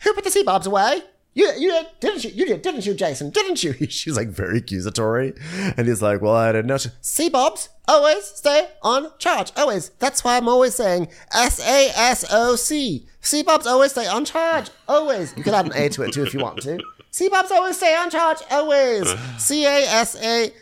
[0.00, 1.02] Who put the sea bobs away?
[1.36, 2.30] You, you did, didn't you?
[2.30, 3.28] You did, didn't you, Jason?
[3.28, 3.74] Didn't you?
[3.90, 5.34] she's like very accusatory
[5.76, 9.52] and he's like well i didn't know Sea bobs always stay on charge.
[9.54, 9.90] Always.
[9.98, 13.06] That's why I'm always saying S A S O C.
[13.20, 14.70] Sea bobs always stay on charge.
[14.88, 15.36] Always.
[15.36, 16.78] You could add an A to it too if you want to.
[17.10, 18.38] Sea bobs always stay on charge.
[18.50, 19.06] Always.
[19.36, 20.52] C A S A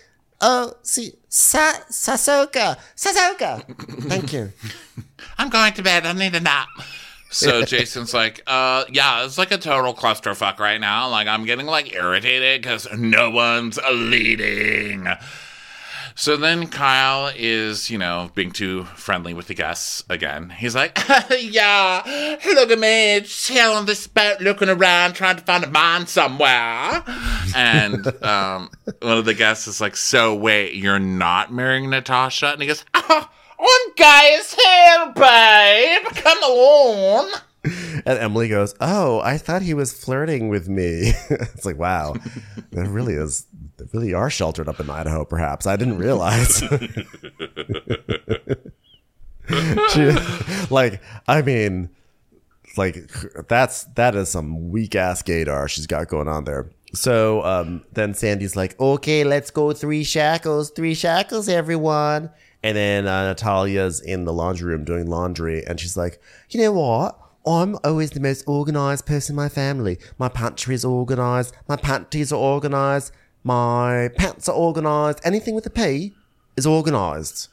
[0.41, 1.13] O C.
[1.29, 2.79] Sa Sasoka.
[2.97, 3.63] Sasoka.
[4.09, 4.53] Thank you.
[5.39, 6.05] I'm going to bed.
[6.05, 6.69] I need a nap.
[7.35, 11.09] So Jason's like, uh, yeah, it's like a total clusterfuck right now.
[11.09, 15.09] Like I'm getting like irritated because no one's leading.
[16.17, 20.49] So then Kyle is, you know, being too friendly with the guests again.
[20.49, 20.97] He's like,
[21.41, 26.07] yeah, look at me, chilling on this boat, looking around, trying to find a mine
[26.07, 27.03] somewhere.
[27.57, 28.71] and um,
[29.03, 32.53] one of the guests is like, so wait, you're not marrying Natasha?
[32.53, 32.85] And he goes,
[33.65, 36.05] I'm gay as hell, babe.
[36.17, 37.41] Come on.
[38.05, 41.13] and emily goes oh i thought he was flirting with me.
[41.31, 42.15] It's like wow
[42.73, 43.47] that really is
[43.79, 45.67] they really are sheltered up in idaho perhaps.
[45.67, 46.63] I didn't realize.
[49.93, 50.11] She-
[50.71, 51.91] like i mean
[52.79, 52.97] like
[53.49, 56.71] that's that is some weak ass gaydar she's got going on there.
[56.95, 62.31] So um then sandy's like okay let's go three shackles three shackles everyone
[62.65, 66.73] and then uh, natalia's in the laundry room doing laundry and she's like you know
[66.73, 69.99] what I'm always the most organized person in my family.
[70.17, 71.55] My pantry is organized.
[71.69, 73.13] My panties are organized.
[73.43, 75.21] My pants are organized.
[75.25, 76.15] Anything with a P
[76.57, 77.49] is organized.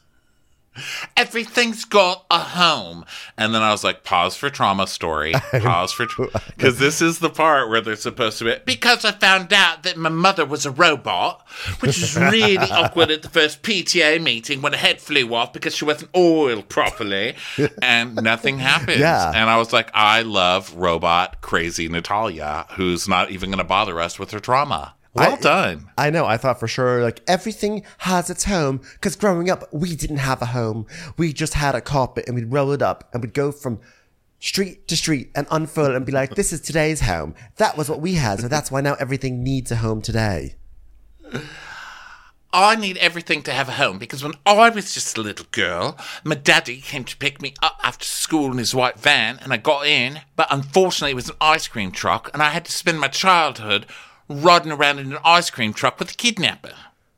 [1.16, 3.04] Everything's got a home.
[3.36, 5.32] And then I was like, pause for trauma story.
[5.32, 6.06] Pause for
[6.56, 8.56] because this is the part where they're supposed to be.
[8.64, 11.46] Because I found out that my mother was a robot,
[11.80, 15.74] which was really awkward at the first PTA meeting when her head flew off because
[15.76, 17.34] she wasn't oiled properly.
[17.82, 19.00] and nothing happened.
[19.00, 19.30] Yeah.
[19.34, 24.00] And I was like, I love robot crazy Natalia, who's not even going to bother
[24.00, 24.94] us with her trauma.
[25.14, 25.90] Well I- done.
[25.98, 26.24] I know.
[26.24, 28.80] I thought for sure, like, everything has its home.
[28.94, 30.86] Because growing up, we didn't have a home.
[31.16, 33.80] We just had a carpet and we'd roll it up and we'd go from
[34.38, 37.34] street to street and unfurl it and be like, this is today's home.
[37.56, 38.40] That was what we had.
[38.40, 40.54] So that's why now everything needs a home today.
[42.54, 45.96] I need everything to have a home because when I was just a little girl,
[46.22, 49.56] my daddy came to pick me up after school in his white van, and I
[49.56, 53.00] got in, but unfortunately it was an ice cream truck, and I had to spend
[53.00, 53.86] my childhood
[54.40, 56.74] riding around in an ice cream truck with a kidnapper.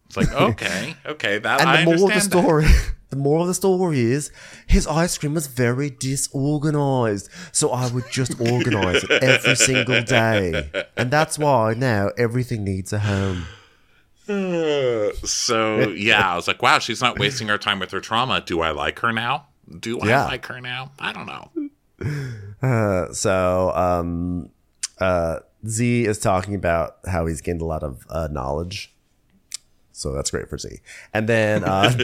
[0.07, 2.23] It's like, okay, okay, that And I the moral of the that.
[2.23, 2.67] story,
[3.11, 4.31] the moral of the story is
[4.67, 7.29] his ice cream was very disorganized.
[7.53, 10.71] So I would just organize it every single day.
[10.97, 13.45] And that's why now everything needs a home.
[14.29, 18.41] Uh, so yeah, I was like, wow, she's not wasting her time with her trauma.
[18.41, 19.47] Do I like her now?
[19.81, 20.25] Do I Yeah.
[20.27, 20.93] like her now?
[20.99, 21.51] I don't know.
[22.63, 24.49] Uh, so um,
[24.99, 28.93] uh, Z is talking about how he's gained a lot of uh, knowledge.
[29.93, 30.81] So that's great for Z.
[31.13, 31.93] And then uh,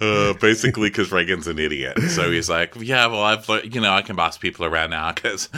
[0.00, 1.96] Uh, basically, because Raygan's an idiot.
[2.10, 5.12] So he's like, yeah, well, I've, le- you know, I can boss people around now
[5.12, 5.48] because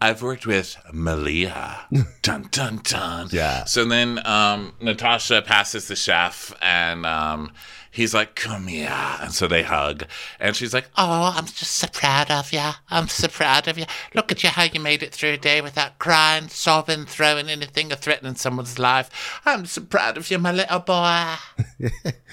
[0.00, 1.80] I've worked with Malia.
[2.20, 3.28] Dun, dun, dun.
[3.32, 3.64] Yeah.
[3.64, 7.52] So then um, Natasha passes the chef and um,
[7.94, 8.90] he's like, come here.
[8.90, 10.04] And so they hug.
[10.40, 12.70] And she's like, Oh, I'm just so proud of you.
[12.90, 13.84] I'm so proud of you.
[14.14, 17.92] Look at you, how you made it through a day without crying, sobbing, throwing anything
[17.92, 19.40] or threatening someone's life.
[19.44, 21.34] I'm so proud of you, my little boy.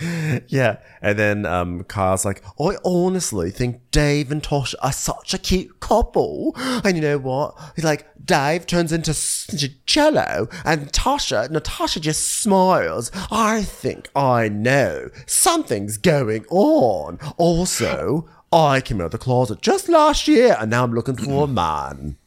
[0.47, 0.77] yeah.
[1.01, 5.79] And then um, Carl's like, I honestly think Dave and Tosh are such a cute
[5.79, 6.53] couple.
[6.55, 7.57] And you know what?
[7.75, 9.13] He's like, Dave turns into
[9.85, 13.11] jello and Tasha, Natasha just smiles.
[13.29, 17.19] I think I know something's going on.
[17.37, 21.43] Also, I came out of the closet just last year and now I'm looking for
[21.45, 22.17] a man.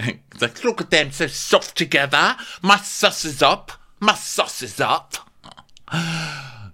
[0.40, 2.36] Like, look at them so soft together.
[2.62, 3.72] My sus is up.
[3.98, 5.16] My sus is up.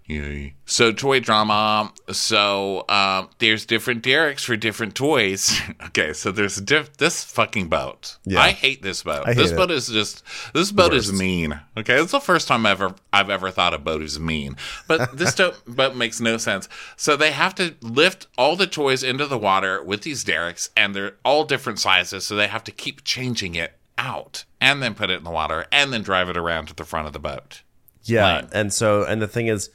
[0.07, 0.55] Yay.
[0.67, 1.91] So toy drama.
[2.13, 5.59] So um, there's different derricks for different toys.
[5.87, 8.19] okay, so there's diff- this fucking boat.
[8.25, 8.41] Yeah.
[8.41, 9.27] I hate this boat.
[9.27, 9.57] Hate this it.
[9.57, 11.59] boat is just this boat is mean.
[11.79, 14.57] Okay, it's the first time ever I've ever thought a boat is mean.
[14.87, 16.69] But this do- boat makes no sense.
[16.97, 20.95] So they have to lift all the toys into the water with these derricks, and
[20.95, 22.27] they're all different sizes.
[22.27, 25.65] So they have to keep changing it out, and then put it in the water,
[25.73, 27.63] and then drive it around to the front of the boat.
[28.03, 28.49] Yeah, Lame.
[28.53, 29.71] and so and the thing is,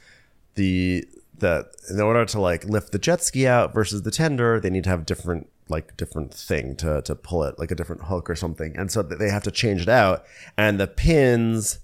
[1.40, 4.84] the in order to like lift the jet ski out versus the tender, they need
[4.84, 8.36] to have different like different thing to to pull it, like a different hook or
[8.36, 10.24] something, and so they have to change it out.
[10.56, 11.80] And the pins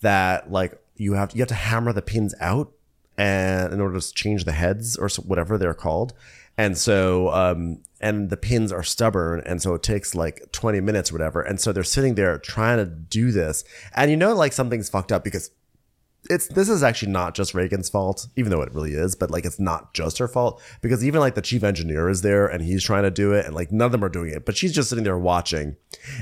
[0.00, 2.72] that like you have you have to hammer the pins out,
[3.16, 6.12] and in order to change the heads or whatever they're called.
[6.58, 11.10] And so, um, and the pins are stubborn, and so it takes like 20 minutes
[11.10, 11.40] or whatever.
[11.40, 13.64] And so they're sitting there trying to do this,
[13.94, 15.50] and you know, like something's fucked up because
[16.28, 19.44] it's this is actually not just Raygan's fault, even though it really is, but like
[19.44, 22.84] it's not just her fault because even like the chief engineer is there and he's
[22.84, 24.90] trying to do it and like none of them are doing it, but she's just
[24.90, 25.76] sitting there watching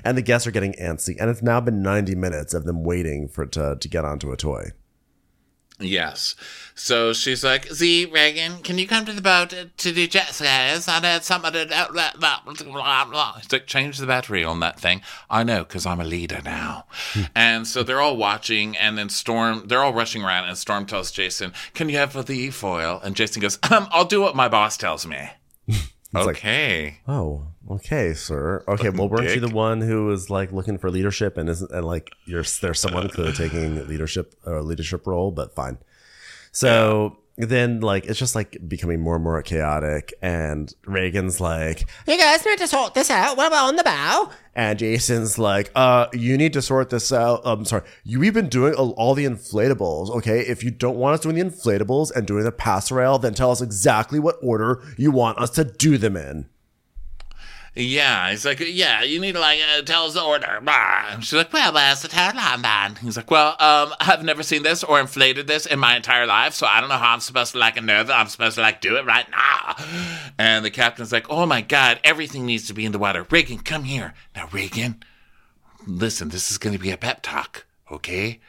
[0.05, 3.29] and the guests are getting antsy and it's now been 90 minutes of them waiting
[3.29, 4.71] for to to get onto a toy.
[5.81, 6.35] Yes.
[6.75, 10.89] So she's like, Z, Raygan, can you come to the boat to do jet skis?
[10.89, 11.67] I need something to.
[11.67, 15.03] Blah, blah, blah, like, change the battery on that thing.
[15.31, 16.87] I know, because I'm a leader now.
[17.35, 21.11] and so they're all watching, and then Storm, they're all rushing around, and Storm tells
[21.13, 23.01] Jason, can you have the e-foil?
[23.05, 25.31] And Jason goes, um, I'll do what my boss tells me.
[26.13, 26.99] like- okay.
[27.07, 28.65] Oh, okay, sir.
[28.69, 31.85] Okay, well, weren't you the one who was like looking for leadership and isn't and
[31.85, 35.79] like you're there's someone clearly taking leadership or leadership role, but fine.
[36.53, 42.19] So then like it's just like becoming more and more chaotic and Raygan's like You
[42.19, 43.37] guys need to sort this out.
[43.37, 44.31] What about on the bow?
[44.59, 47.43] and Jason's like, uh, you need to sort this out.
[47.45, 47.85] I'm sorry.
[48.03, 50.11] You, we've been doing all, all the inflatables.
[50.17, 50.41] Okay.
[50.41, 53.63] If you don't want us doing the inflatables and doing the passerelle, then tell us
[53.63, 56.49] exactly what order you want us to do them in.
[57.81, 60.61] Yeah, he's like, yeah, you need to like uh, tell us the order.
[60.67, 62.97] And she's like, well, where's the then?
[62.97, 66.55] He's like, well, um, I've never seen this or inflated this in my entire life,
[66.55, 68.81] so I don't know how I'm supposed to like know that I'm supposed to like
[68.81, 69.77] do it right now.
[70.39, 73.25] And the captain's like, oh my god, everything needs to be in the water.
[73.25, 75.01] Raygan, come here now, Raygan.
[75.87, 78.41] Listen, this is going to be a pep talk, okay?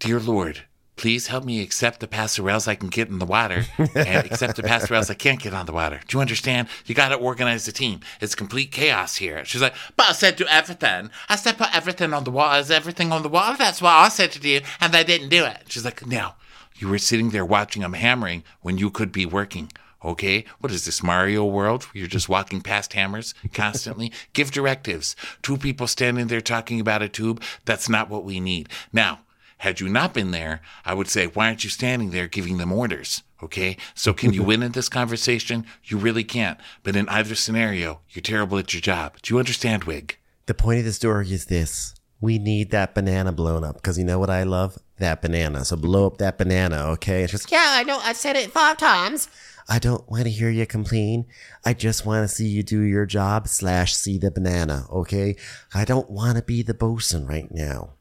[0.00, 0.64] Dear Lord,
[0.96, 4.62] please help me accept the passerelles I can get in the water and accept the
[4.62, 6.00] passerelles I can't get on the water.
[6.06, 6.68] Do you understand?
[6.86, 8.00] You got to organize the team.
[8.20, 9.44] It's complete chaos here.
[9.44, 11.10] She's like, but I said do everything.
[11.28, 12.58] I said put everything on the water.
[12.60, 13.56] Is everything on the water?
[13.58, 15.64] That's what I said to do, and they didn't do it.
[15.68, 16.32] She's like, no,
[16.76, 19.70] you were sitting there watching them hammering when you could be working.
[20.04, 20.44] Okay?
[20.60, 21.88] What is this, Mario World?
[21.92, 24.12] You're just walking past hammers constantly?
[24.34, 25.16] Give directives.
[25.42, 28.68] Two people standing there talking about a tube, that's not what we need.
[28.92, 29.20] Now,
[29.58, 32.72] had you not been there, I would say, why aren't you standing there giving them
[32.72, 33.22] orders?
[33.42, 33.76] Okay?
[33.94, 35.66] So can you win in this conversation?
[35.84, 36.58] You really can't.
[36.82, 39.16] But in either scenario, you're terrible at your job.
[39.22, 40.18] Do you understand, Wig?
[40.46, 41.94] The point of the story is this.
[42.20, 44.78] We need that banana blown up because you know what I love?
[44.98, 45.64] That banana.
[45.64, 47.22] So blow up that banana, okay?
[47.22, 47.98] It's just, Yeah, I know.
[48.02, 49.28] I've said it five times.
[49.68, 51.26] I don't want to hear you complain.
[51.64, 55.36] I just want to see you do your job slash see the banana, okay?
[55.74, 57.94] I don't want to be the bosun right now.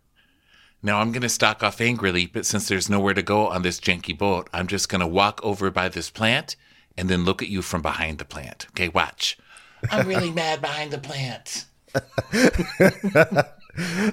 [0.85, 3.79] Now I'm going to stalk off angrily, but since there's nowhere to go on this
[3.79, 6.55] janky boat, I'm just going to walk over by this plant
[6.95, 8.67] and then look at you from behind the plant.
[8.69, 9.35] Okay, watch.
[9.89, 11.65] I'm really mad behind the plant.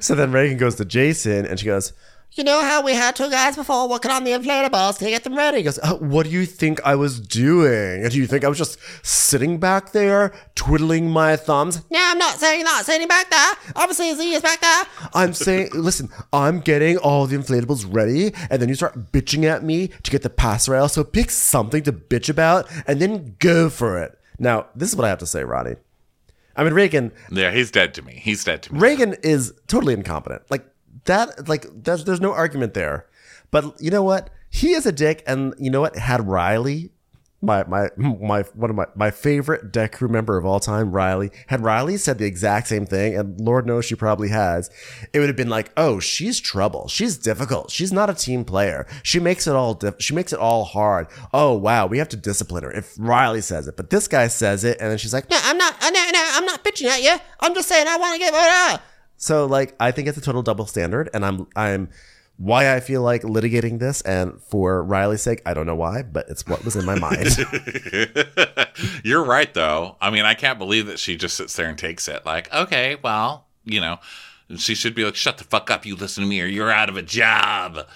[0.00, 1.92] So then Raygan goes to Jason and she goes,
[2.34, 5.36] You know how we had two guys before working on the inflatables to get them
[5.36, 5.58] ready?
[5.58, 8.08] he goes, "Uh, What do you think I was doing?
[8.08, 11.82] Do you think I was just sitting back there twiddling my thumbs?
[11.90, 13.52] No, I'm not saying not sitting back there.
[13.76, 14.84] Obviously, Z is back there.
[15.12, 19.62] I'm saying, listen, I'm getting all the inflatables ready, and then you start bitching at
[19.62, 20.90] me to get the passerelle.
[20.90, 24.18] So pick something to bitch about and then go for it.
[24.38, 25.76] Now, this is what I have to say, Ronnie.
[26.56, 28.20] I mean, Raygan, Yeah, he's dead to me.
[28.22, 28.80] He's dead to me.
[28.80, 30.42] Raygan is totally incompetent.
[30.50, 30.66] Like
[31.04, 33.06] that, like there's there's no argument there.
[33.50, 34.30] But you know what?
[34.50, 35.96] He is a dick, and you know what?
[35.96, 36.90] Had Riley,
[37.42, 41.30] my my my one of my my favorite deck crew member of all time, Riley,
[41.48, 44.70] had Riley said the exact same thing, and Lord knows she probably has,
[45.12, 46.86] it would have been like, oh, she's trouble.
[46.88, 47.70] She's difficult.
[47.70, 48.86] She's not a team player.
[49.02, 51.08] She makes it all diff- she makes it all hard.
[51.34, 52.72] Oh wow, we have to discipline her.
[52.72, 55.58] If Riley says it, but this guy says it, and then she's like, No, I'm
[55.58, 55.74] not.
[55.82, 57.16] No, no, I'm not bitching at you.
[57.40, 58.80] I'm just saying I want to get more.
[59.22, 61.90] So like I think it's a total double standard and I'm I'm
[62.38, 66.28] why I feel like litigating this and for Riley's sake, I don't know why, but
[66.28, 67.28] it's what was in my mind.
[69.04, 69.96] You're right, though.
[70.00, 72.26] I mean, I can't believe that she just sits there and takes it.
[72.26, 73.98] Like, okay, well, you know,
[74.56, 76.88] she should be like, shut the fuck up, you listen to me, or you're out
[76.88, 77.86] of a job.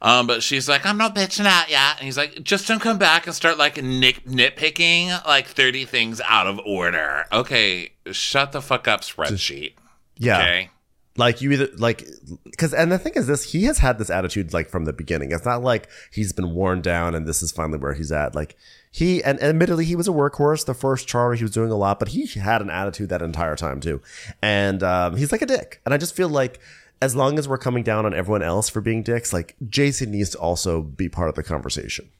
[0.00, 1.94] Um, but she's like, I'm not bitching at ya.
[1.96, 6.20] And he's like, just don't come back and start like nit- nitpicking like 30 things
[6.26, 7.24] out of order.
[7.32, 9.72] Okay, shut the fuck up, spreadsheet.
[10.18, 10.38] Yeah.
[10.38, 10.70] Okay.
[11.16, 12.06] Like you either like
[12.44, 15.32] because and the thing is this he has had this attitude like from the beginning.
[15.32, 18.36] It's not like he's been worn down and this is finally where he's at.
[18.36, 18.56] Like
[18.92, 21.98] he and admittedly he was a workhorse the first charter he was doing a lot,
[21.98, 24.00] but he had an attitude that entire time too.
[24.40, 25.80] And um, he's like a dick.
[25.84, 26.60] And I just feel like
[27.02, 30.30] as long as we're coming down on everyone else for being dicks, like Jason needs
[30.30, 32.10] to also be part of the conversation.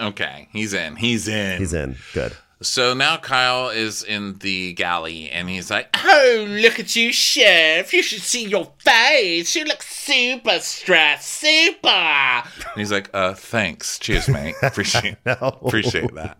[0.00, 0.96] Okay, he's in.
[0.96, 1.58] He's in.
[1.58, 1.96] He's in.
[2.14, 2.36] Good.
[2.62, 7.92] So now Kyle is in the galley and he's like, Oh, look at you, Chef.
[7.92, 9.54] You should see your face.
[9.54, 11.28] You look super stressed.
[11.28, 11.88] Super.
[11.88, 12.44] And
[12.76, 13.98] he's like, Uh, thanks.
[13.98, 14.54] Cheers, mate.
[14.62, 16.38] Appreciate, appreciate that.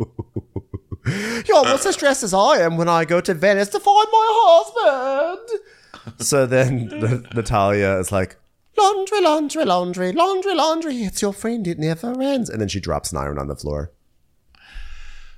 [1.46, 4.28] You're almost as stressed as I am when I go to Venice to find my
[4.32, 5.60] husband.
[6.18, 8.36] so then the, Natalia is like,
[8.76, 10.96] laundry, laundry, laundry, laundry, laundry.
[11.02, 11.66] It's your friend.
[11.66, 12.48] It never ends.
[12.50, 13.92] And then she drops an iron on the floor.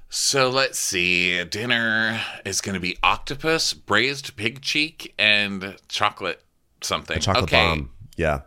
[0.09, 1.45] So let's see.
[1.45, 6.43] Dinner is going to be octopus, braised pig cheek, and chocolate
[6.81, 7.21] something.
[7.21, 7.67] Chocolate okay.
[7.67, 7.91] bomb.
[8.17, 8.41] Yeah.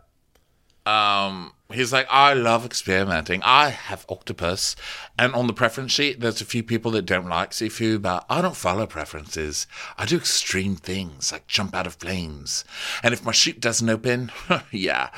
[0.84, 3.40] Um, he's like, I love experimenting.
[3.44, 4.74] I have octopus,
[5.16, 8.42] and on the preference sheet, there's a few people that don't like seafood, but I
[8.42, 9.68] don't follow preferences.
[9.96, 12.64] I do extreme things like jump out of planes,
[13.04, 14.32] and if my chute doesn't open,
[14.72, 15.10] yeah.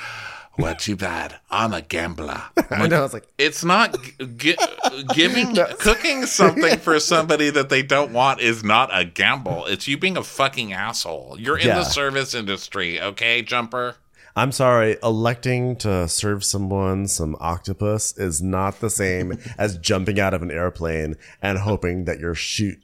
[0.59, 1.37] Well, too bad.
[1.51, 2.43] I'm a gambler.
[2.57, 2.99] I'm I know.
[3.01, 3.97] I was like, it's not
[4.37, 4.57] gi-
[5.15, 9.67] giving cooking something for somebody that they don't want is not a gamble.
[9.67, 11.37] It's you being a fucking asshole.
[11.41, 11.77] You're in Yeah.
[11.79, 13.97] the service industry, okay, jumper?
[14.37, 20.35] I'm sorry, electing to serve someone some octopus is not the same as jumping out
[20.35, 22.83] of an airplane and hoping that your chute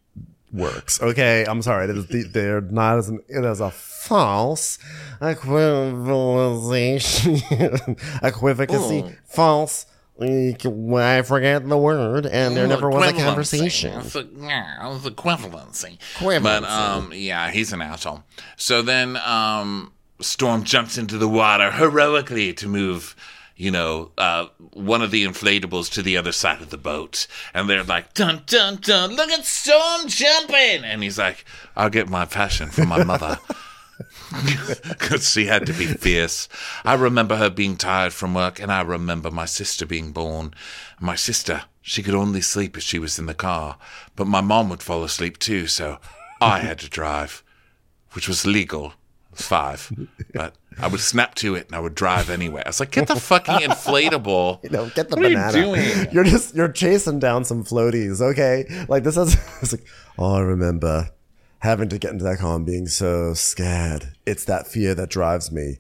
[0.53, 1.01] works.
[1.03, 1.87] Okay, I'm sorry.
[1.87, 4.79] That is the- They're not as an, it is a false
[5.21, 9.87] equivalization, equivocacy, false.
[10.23, 13.99] I forget the word, and there never was a conversation.
[14.01, 15.97] It's a- yeah, it's equivalency.
[16.17, 16.43] Equivalency.
[16.43, 18.23] But um, yeah, he's an asshole.
[18.57, 23.17] So then um, Storm jumps into the water heroically to move.
[23.61, 27.69] You know, uh, one of the inflatables to the other side of the boat, and
[27.69, 29.15] they're like, "Dun dun dun!
[29.15, 31.45] Look at Storm jumping!" And he's like,
[31.77, 33.39] "I'll get my passion from my mother."
[34.89, 36.49] because she had to be fierce.
[36.87, 40.55] I remember her being tired from work, and I remember my sister being born.
[40.99, 43.77] My sister, she could only sleep if she was in the car,
[44.17, 45.99] but my mom would fall asleep too, so
[46.41, 47.43] I had to drive,
[48.13, 48.95] which was legal
[49.35, 49.91] five.
[50.35, 52.63] But I would snap to it and I would drive anyway.
[52.65, 54.61] I was like, get the fucking inflatable.
[54.65, 55.53] You know, get the What are you banana.
[55.53, 56.09] doing?
[56.13, 58.65] You're just you're chasing down some floaties, okay?
[58.89, 59.85] Like this is it's like,
[60.19, 61.11] oh, I remember
[61.61, 64.15] having to get into that car and being so scared.
[64.27, 65.79] It's that fear that drives me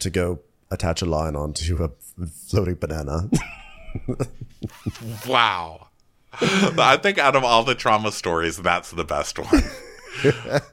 [0.00, 1.90] to go attach a line onto a
[2.48, 3.30] floating banana.
[5.26, 5.88] Wow.
[6.40, 9.62] I think out of all the trauma stories, that's the best one.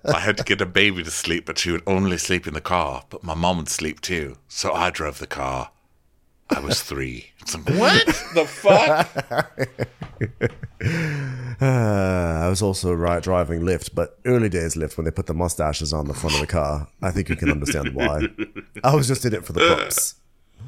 [0.06, 2.62] I had to get a baby to sleep, but she would only sleep in the
[2.62, 3.04] car.
[3.10, 5.72] But my mom would sleep too, so I drove the car.
[6.50, 7.32] I was three.
[7.54, 8.06] Like, what
[8.36, 9.10] the fuck?
[11.60, 11.66] Uh,
[12.46, 15.92] I was also right driving Lyft, but early days Lyft when they put the mustaches
[15.92, 16.88] on the front of the car.
[17.02, 18.28] I think you can understand why.
[18.84, 20.16] I was just in it for the pups.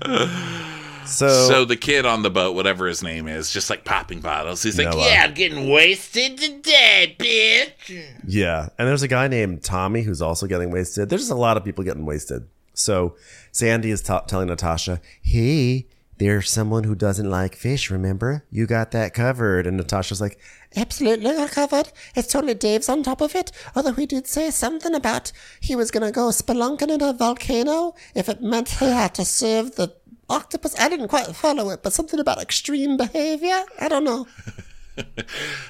[1.07, 4.63] So, So the kid on the boat, whatever his name is, just like popping bottles.
[4.63, 5.07] He's like, Noah.
[5.07, 10.21] "Yeah, uh, I'm getting wasted today, bitch." yeah, and there's a guy named Tommy who's
[10.21, 11.09] also getting wasted.
[11.09, 12.47] There's just a lot of people getting wasted.
[12.73, 13.15] So
[13.51, 15.87] Sandy is ta telling Natasha, "Hey,
[16.17, 17.89] there's someone who doesn't like fish.
[17.89, 20.39] Remember, you got that covered." And Natasha's like,
[20.75, 21.91] Absolutely not covered.
[22.15, 23.51] It's totally Dave's on top of it.
[23.75, 28.27] Although he did say something about he was gonna go spelunking in a volcano if
[28.27, 29.95] it meant he had to serve the
[30.29, 30.77] octopus.
[30.79, 33.63] I didn't quite follow it, but something about extreme behavior.
[33.79, 34.27] I don't know.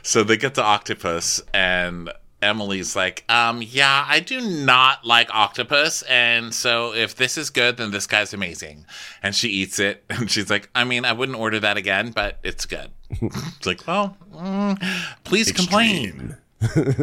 [0.04, 2.10] So they get to octopus, and
[2.42, 7.76] Emily's like, "Um, yeah, I do not like octopus, and so if this is good,
[7.76, 8.86] then this guy's amazing."
[9.22, 12.40] And she eats it, and she's like, "I mean, I wouldn't order that again, but
[12.44, 14.82] it's good." it's like, well, mm,
[15.24, 16.38] please complain.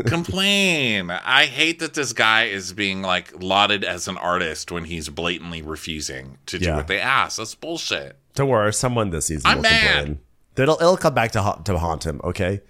[0.07, 1.11] Complain.
[1.11, 5.63] I hate that this guy is being like lauded as an artist when he's blatantly
[5.63, 6.77] refusing to do Yeah.
[6.77, 7.39] what they ask.
[7.39, 8.19] That's bullshit.
[8.35, 9.95] Don't worry, someone this season I'm will mad.
[9.97, 10.19] complain.
[10.57, 12.21] It'll, it'll come back to ha- to haunt him.
[12.25, 12.61] Okay.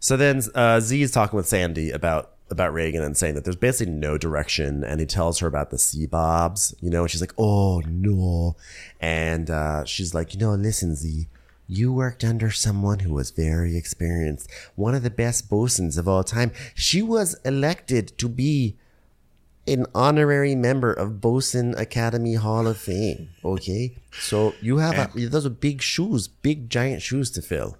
[0.00, 3.56] So then uh, Z is talking with Sandy about about Raygan and saying that there's
[3.56, 6.74] basically no direction, and he tells her about the Seabobs.
[6.80, 8.56] You know, and she's like, "Oh no,"
[9.00, 11.26] and uh, she's like, "You know, listen, Z."
[11.70, 16.24] You worked under someone who was very experienced, one of the best bosuns of all
[16.24, 16.50] time.
[16.74, 18.78] She was elected to be
[19.66, 23.28] an honorary member of Bosun Academy Hall of Fame.
[23.44, 27.76] Okay, so you have a, those are big shoes, big giant shoes to fill.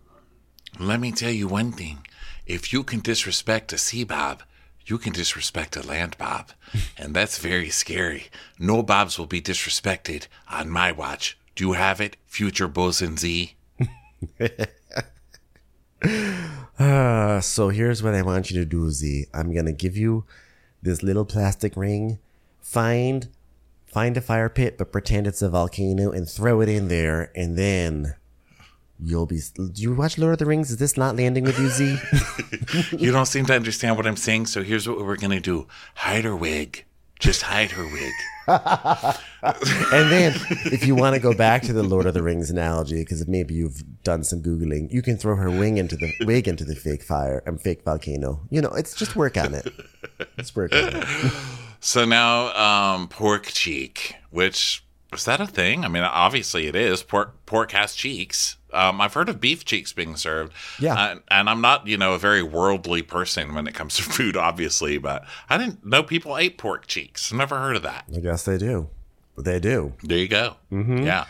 [0.78, 2.06] Let me tell you one thing.
[2.44, 4.42] If you can disrespect a sea bob,
[4.84, 6.52] you can disrespect a land bob.
[6.98, 8.26] And that's very scary.
[8.58, 11.38] No bobs will be disrespected on my watch.
[11.56, 13.54] Do you have it, future bosun Z?
[16.78, 19.26] Uh, so here's what I want you to do, Z.
[19.34, 20.24] I'm gonna give you
[20.80, 22.18] this little plastic ring.
[22.60, 23.28] Find
[23.86, 27.58] find a fire pit, but pretend it's a volcano and throw it in there, and
[27.58, 28.14] then
[29.00, 29.40] you'll be.
[29.56, 30.70] Do you watch Lord of the Rings?
[30.70, 31.98] Is this not landing with you, Z?
[32.98, 35.66] You don't seem to understand what I'm saying, so here's what we're gonna do.
[35.94, 36.84] Hide her wig.
[37.18, 38.12] Just hide her wig.
[38.48, 40.34] And then,
[40.72, 43.54] if you want to go back to the Lord of the Rings analogy, because maybe
[43.54, 47.02] you've done some googling, you can throw her wing into the wig into the fake
[47.02, 48.40] fire and fake volcano.
[48.50, 49.72] You know, it's just work on it.
[50.36, 51.04] Let's work on it.
[51.80, 55.84] So now, um, pork cheek, which is that a thing?
[55.84, 57.02] I mean, obviously it is.
[57.02, 58.56] Pork pork has cheeks.
[58.72, 60.52] Um, I've heard of beef cheeks being served.
[60.78, 60.94] Yeah.
[60.94, 64.36] Uh, and I'm not, you know, a very worldly person when it comes to food,
[64.36, 67.32] obviously, but I didn't know people ate pork cheeks.
[67.32, 68.04] Never heard of that.
[68.14, 68.88] I guess they do.
[69.38, 69.94] They do.
[70.02, 70.56] There you go.
[70.72, 71.04] Mhm.
[71.04, 71.26] Yeah.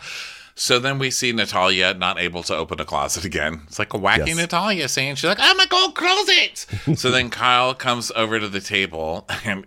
[0.55, 3.61] So then we see Natalia not able to open a closet again.
[3.67, 4.35] It's like a wacky Yes.
[4.37, 6.65] Natalia saying she's like, "Oh my god, closet!"
[6.99, 9.65] so then Kyle comes over to the table and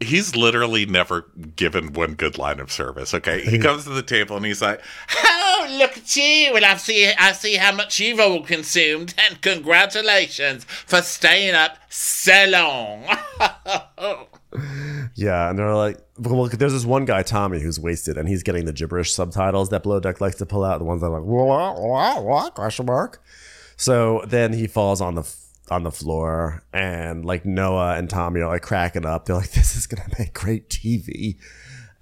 [0.00, 1.26] he's literally never
[1.56, 3.14] given one good line of service.
[3.14, 4.80] Okay, he comes to the table and he's like,
[5.24, 6.52] Oh, look at you.
[6.52, 11.78] Well, I see, I see how much you've all consumed, and congratulations for staying up
[11.88, 13.04] so long.
[15.14, 18.66] Yeah, and they're like, well, there's this one guy, Tommy, who's wasted, and he's getting
[18.66, 21.22] the gibberish subtitles that Below Deck likes to pull out, the ones that are like,
[21.22, 23.22] what, what, what, question mark.
[23.76, 25.22] So then he falls on the
[25.70, 29.26] on the floor, and like Noah and Tommy are like cracking up.
[29.26, 31.36] They're like, this is gonna make great TV,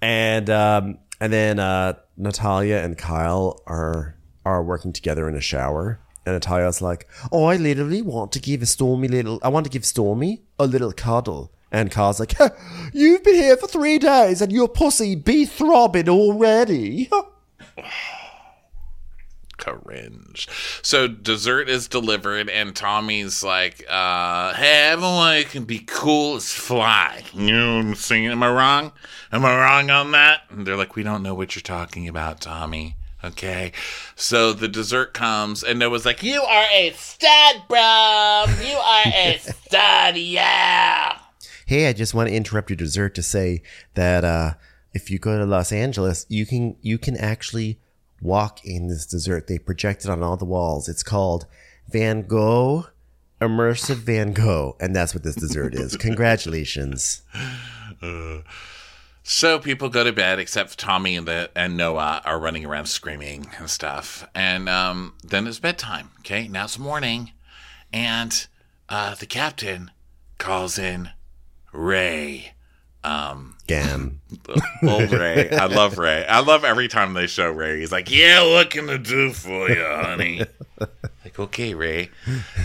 [0.01, 5.99] and um, and then uh, Natalia and Kyle are are working together in a shower.
[6.25, 9.39] And Natalia's like, "Oh, I literally want to give a Stormy little.
[9.43, 12.33] I want to give Stormy a little cuddle." And Kyle's like,
[12.93, 17.09] "You've been here for three days, and your pussy be throbbing already."
[19.65, 20.47] cringe.
[20.83, 27.23] So dessert is delivered, and Tommy's like, uh, "Hey, everyone can be cool as fly."
[27.33, 28.27] You know what I'm saying?
[28.27, 28.91] Am I wrong?
[29.31, 30.41] Am I wrong on that?
[30.49, 33.71] And they're like, "We don't know what you're talking about, Tommy." Okay,
[34.15, 38.45] so the dessert comes, and Noah's like, "You you are a stud, bro.
[38.61, 41.17] You are a stud, yeah.
[41.65, 43.61] Hey, I just want to interrupt your dessert to say
[43.93, 44.55] that uh,
[44.93, 47.79] if you go to Los Angeles, you can you can actually
[48.21, 49.47] walk in this dessert.
[49.47, 50.89] They project it on all the walls.
[50.89, 51.45] It's called
[51.89, 52.87] Van Gogh
[53.41, 55.97] Immersive Van Gogh, and that's what this dessert is.
[55.97, 57.21] Congratulations.
[59.23, 63.47] So people go to bed, except Tommy and the and Noah are running around screaming
[63.57, 64.27] and stuff.
[64.33, 66.11] And um, then it's bedtime.
[66.19, 67.31] Okay, now it's morning,
[67.91, 68.47] and
[68.87, 69.91] uh, the captain
[70.37, 71.09] calls in
[71.73, 72.54] Ray.
[73.05, 74.19] Um, Gan.
[74.83, 75.49] old Ray.
[75.51, 76.25] I love Ray.
[76.25, 77.79] I love every time they show Ray.
[77.79, 80.41] He's like, "Yeah, what can I do for you, honey?"
[81.23, 82.09] like, okay, Ray.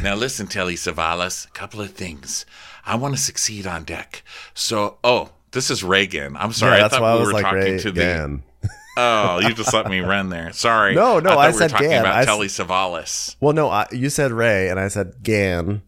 [0.03, 1.47] Now listen, Telly Savalas.
[1.47, 2.47] A couple of things.
[2.87, 4.23] I want to succeed on deck.
[4.55, 6.37] So, oh, this is Reagan.
[6.37, 6.73] I'm sorry.
[6.73, 8.41] Yeah, I that's thought why I we was were like talking Ray to the.
[8.97, 10.53] Oh, you just let me run there.
[10.53, 10.95] Sorry.
[10.95, 12.01] No, no, thought I we were said talking Gan.
[12.01, 13.37] about I Telly Savalas.
[13.41, 15.81] Well, no, I, you said Ray, and I said Gan,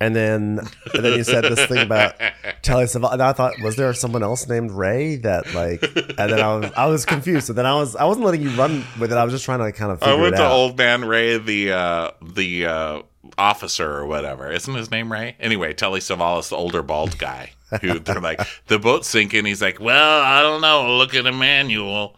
[0.00, 0.60] and then
[0.94, 2.14] and then you said this thing about
[2.62, 3.12] Telly Savalas.
[3.12, 5.82] And I thought, was there someone else named Ray that like?
[6.18, 7.46] And then I was I was confused.
[7.46, 9.18] So then I was I wasn't letting you run with it.
[9.18, 10.52] I was just trying to kind of I went it to out.
[10.52, 13.02] old man Ray, the uh, the uh,
[13.36, 14.50] officer or whatever.
[14.50, 15.36] Isn't his name Ray?
[15.38, 19.44] Anyway, Telly Savalas, the older bald guy, who they're like the boat's sinking.
[19.44, 20.96] He's like, well, I don't know.
[20.96, 22.16] Look at the manual.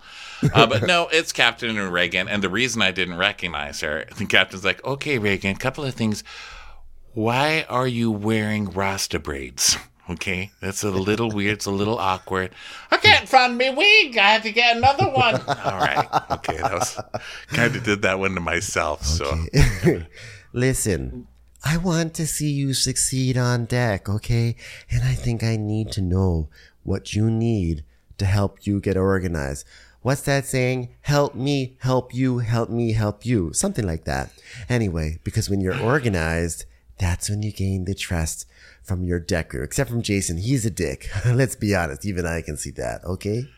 [0.54, 2.26] Uh, but no, it's Captain Raygan.
[2.28, 5.94] And the reason I didn't recognize her, the captain's like, okay, Raygan, a couple of
[5.94, 6.24] things.
[7.14, 9.76] Why are you wearing Rasta braids?
[10.10, 11.54] Okay, that's a little weird.
[11.54, 12.50] It's a little awkward.
[12.90, 14.18] I can't find me wig.
[14.18, 15.36] I had to get another one.
[15.48, 17.00] All right, okay, that was
[17.46, 19.04] kind of did that one to myself.
[19.06, 19.32] So
[20.52, 21.28] Listen,
[21.64, 24.56] I want to see you succeed on deck, okay?
[24.90, 26.48] And I think I need to know
[26.82, 27.84] what you need
[28.18, 29.64] to help you get organized.
[30.02, 30.88] What's that saying?
[31.02, 33.52] Help me, help you, help me, help you.
[33.52, 34.32] Something like that.
[34.68, 36.66] Anyway, because when you're organized,
[36.98, 38.46] that's when you gain the trust
[38.82, 39.62] from your deck crew.
[39.62, 41.08] Except from Jason, he's a dick.
[41.26, 43.48] Let's be honest, even I can see that, okay?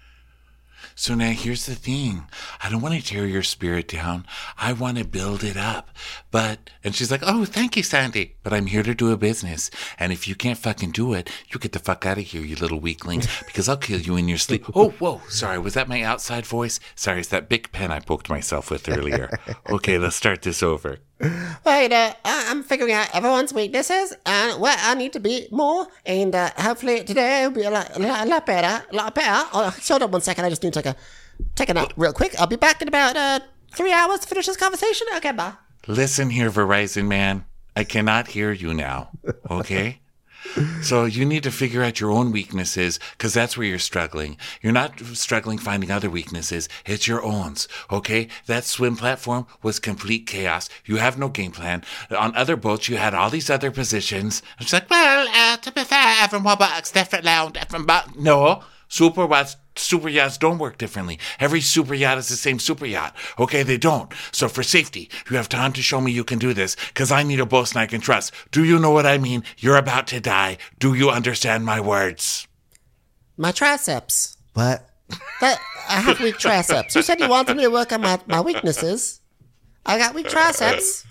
[0.94, 2.26] So now here's the thing.
[2.62, 4.26] I don't want to tear your spirit down.
[4.58, 5.90] I want to build it up.
[6.30, 8.36] But, and she's like, oh, thank you, Sandy.
[8.42, 9.70] But I'm here to do a business.
[9.98, 12.56] And if you can't fucking do it, you get the fuck out of here, you
[12.56, 14.64] little weaklings, because I'll kill you in your sleep.
[14.74, 15.20] Oh, whoa.
[15.28, 15.58] Sorry.
[15.58, 16.80] Was that my outside voice?
[16.94, 17.20] Sorry.
[17.20, 19.30] It's that big pen I poked myself with earlier.
[19.70, 19.98] Okay.
[19.98, 20.98] Let's start this over.
[21.64, 26.34] Right, uh, I'm figuring out everyone's weaknesses and where I need to be more, and
[26.34, 29.48] uh, hopefully today will be a lot, a lot, a lot better, a lot better.
[29.52, 30.96] Oh, hold on one second, I just need to take a
[31.54, 32.38] take a nap real quick.
[32.38, 33.40] I'll be back in about uh,
[33.72, 35.06] three hours to finish this conversation.
[35.16, 35.54] Okay, bye.
[35.86, 37.44] Listen here, Verizon man.
[37.76, 39.10] I cannot hear you now.
[39.50, 40.00] Okay?
[40.82, 44.36] so you need to figure out your own weaknesses because that's where you're struggling.
[44.62, 46.68] You're not struggling finding other weaknesses.
[46.86, 47.44] It's your own.
[47.90, 48.28] Okay?
[48.46, 50.68] That swim platform was complete chaos.
[50.84, 51.84] You have no game plan.
[52.16, 54.42] On other boats, you had all these other positions.
[54.58, 59.28] It's like, Well, uh, to be fair, everyone works differently on different but no, super
[59.28, 61.18] yachts, super yachts don't work differently.
[61.40, 63.14] Every super yacht is the same super yacht.
[63.38, 64.12] Okay, they don't.
[64.32, 67.22] So for safety, you have time to show me you can do this, because I
[67.22, 68.32] need a bosun I can trust.
[68.50, 69.44] Do you know what I mean?
[69.58, 70.58] You're about to die.
[70.78, 72.46] Do you understand my words?
[73.36, 74.36] My triceps.
[74.52, 74.88] What?
[75.40, 75.58] That,
[75.88, 76.94] I have weak triceps.
[76.94, 79.20] You said you wanted me to work on my, my weaknesses.
[79.84, 81.04] I got weak triceps.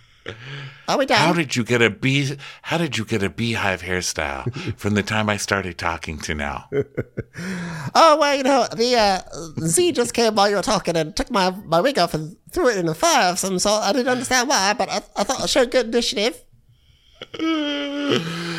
[0.87, 1.17] Are we done?
[1.17, 2.37] How did you get a bee?
[2.63, 6.69] How did you get a beehive hairstyle from the time I started talking to now?
[7.95, 9.21] Oh well, you know the uh,
[9.67, 12.69] Z just came while you were talking and took my, my wig off and threw
[12.69, 13.83] it in the fire of some sort.
[13.83, 16.43] I didn't understand why, but I, I thought I showed good initiative.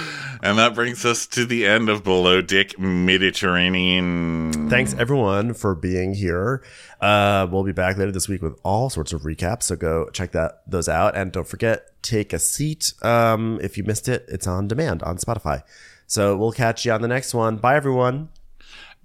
[0.44, 4.68] And that brings us to the end of Below Dick Mediterranean.
[4.68, 6.62] Thanks everyone for being here.
[7.00, 9.62] Uh, we'll be back later this week with all sorts of recaps.
[9.62, 12.92] So go check that those out, and don't forget take a seat.
[13.00, 15.62] Um, if you missed it, it's on demand on Spotify.
[16.06, 17.56] So we'll catch you on the next one.
[17.56, 18.28] Bye everyone.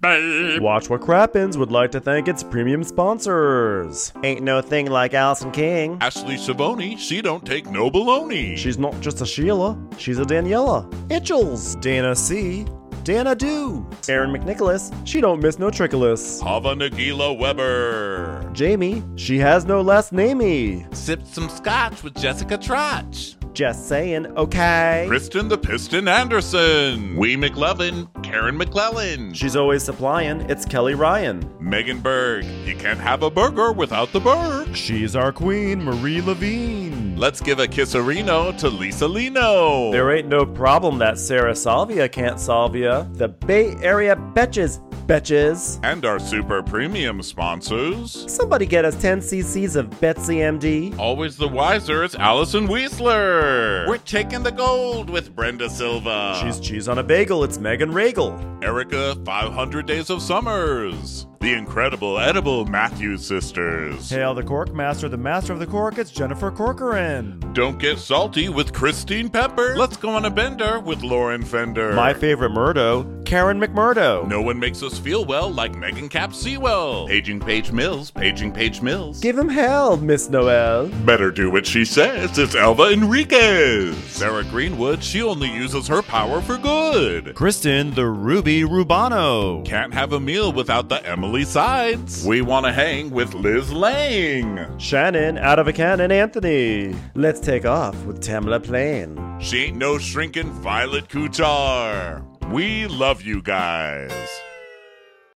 [0.02, 4.14] Watch What Crappens would like to thank its premium sponsors.
[4.24, 5.98] Ain't no thing like Allison King.
[6.00, 8.56] Ashley Savoni, she don't take no baloney.
[8.56, 10.90] She's not just a Sheila, she's a Daniela.
[11.10, 11.78] Itchels.
[11.82, 12.64] Dana C.
[13.04, 13.86] Dana Do.
[14.08, 16.42] Aaron McNicholas, she don't miss no trickolas.
[16.42, 18.48] Hava Nagila Weber.
[18.54, 20.92] Jamie, she has no last namey.
[20.94, 23.36] Sipped some scotch with Jessica Trotch.
[23.52, 25.06] Just saying, okay.
[25.08, 27.16] Kristen the Piston Anderson.
[27.16, 28.08] Wee McLevin.
[28.22, 29.34] Karen McClellan.
[29.34, 30.42] She's always supplying.
[30.42, 31.52] It's Kelly Ryan.
[31.58, 32.44] Megan Berg.
[32.64, 34.74] You can't have a burger without the Berg.
[34.76, 37.16] She's our queen, Marie Levine.
[37.16, 39.90] Let's give a kisserino to Lisa Lino.
[39.90, 43.02] There ain't no problem that Sarah Salvia can't solve ya.
[43.14, 45.80] The Bay Area betches, Betches.
[45.82, 48.32] And our super premium sponsors.
[48.32, 50.96] Somebody get us 10 cc's of Betsy MD.
[51.00, 53.88] Always the wiser it's Allison Weisler.
[53.88, 56.38] We're taking the gold with Brenda Silva.
[56.40, 57.42] She's cheese on a bagel.
[57.42, 58.38] It's Megan Regal.
[58.62, 61.26] Erica, 500 Days of Summers.
[61.40, 64.10] The incredible edible Matthews sisters.
[64.10, 65.96] Hail the Cork Master, the Master of the Cork.
[65.96, 67.40] It's Jennifer Corcoran.
[67.54, 69.74] Don't get salty with Christine Pepper.
[69.74, 71.94] Let's go on a bender with Lauren Fender.
[71.94, 74.28] My favorite Murdo, Karen McMurdo.
[74.28, 77.08] No one makes us feel well like Megan Cap Sewell.
[77.08, 79.18] Paging Page Mills, Paging Page Mills.
[79.20, 80.88] Give him hell, Miss Noel.
[81.06, 82.38] Better do what she says.
[82.38, 83.96] It's Elva Enriquez.
[84.04, 87.34] Sarah Greenwood, she only uses her power for good.
[87.34, 89.64] Kristen, the Ruby Rubano.
[89.64, 92.26] Can't have a meal without the Emily Sides.
[92.26, 94.78] We want to hang with Liz Lang.
[94.78, 96.94] Shannon, out of a cannon, Anthony.
[97.14, 99.16] Let's take off with Tamla Plain.
[99.40, 102.24] She ain't no shrinking Violet Kuchar.
[102.50, 104.12] We love you guys.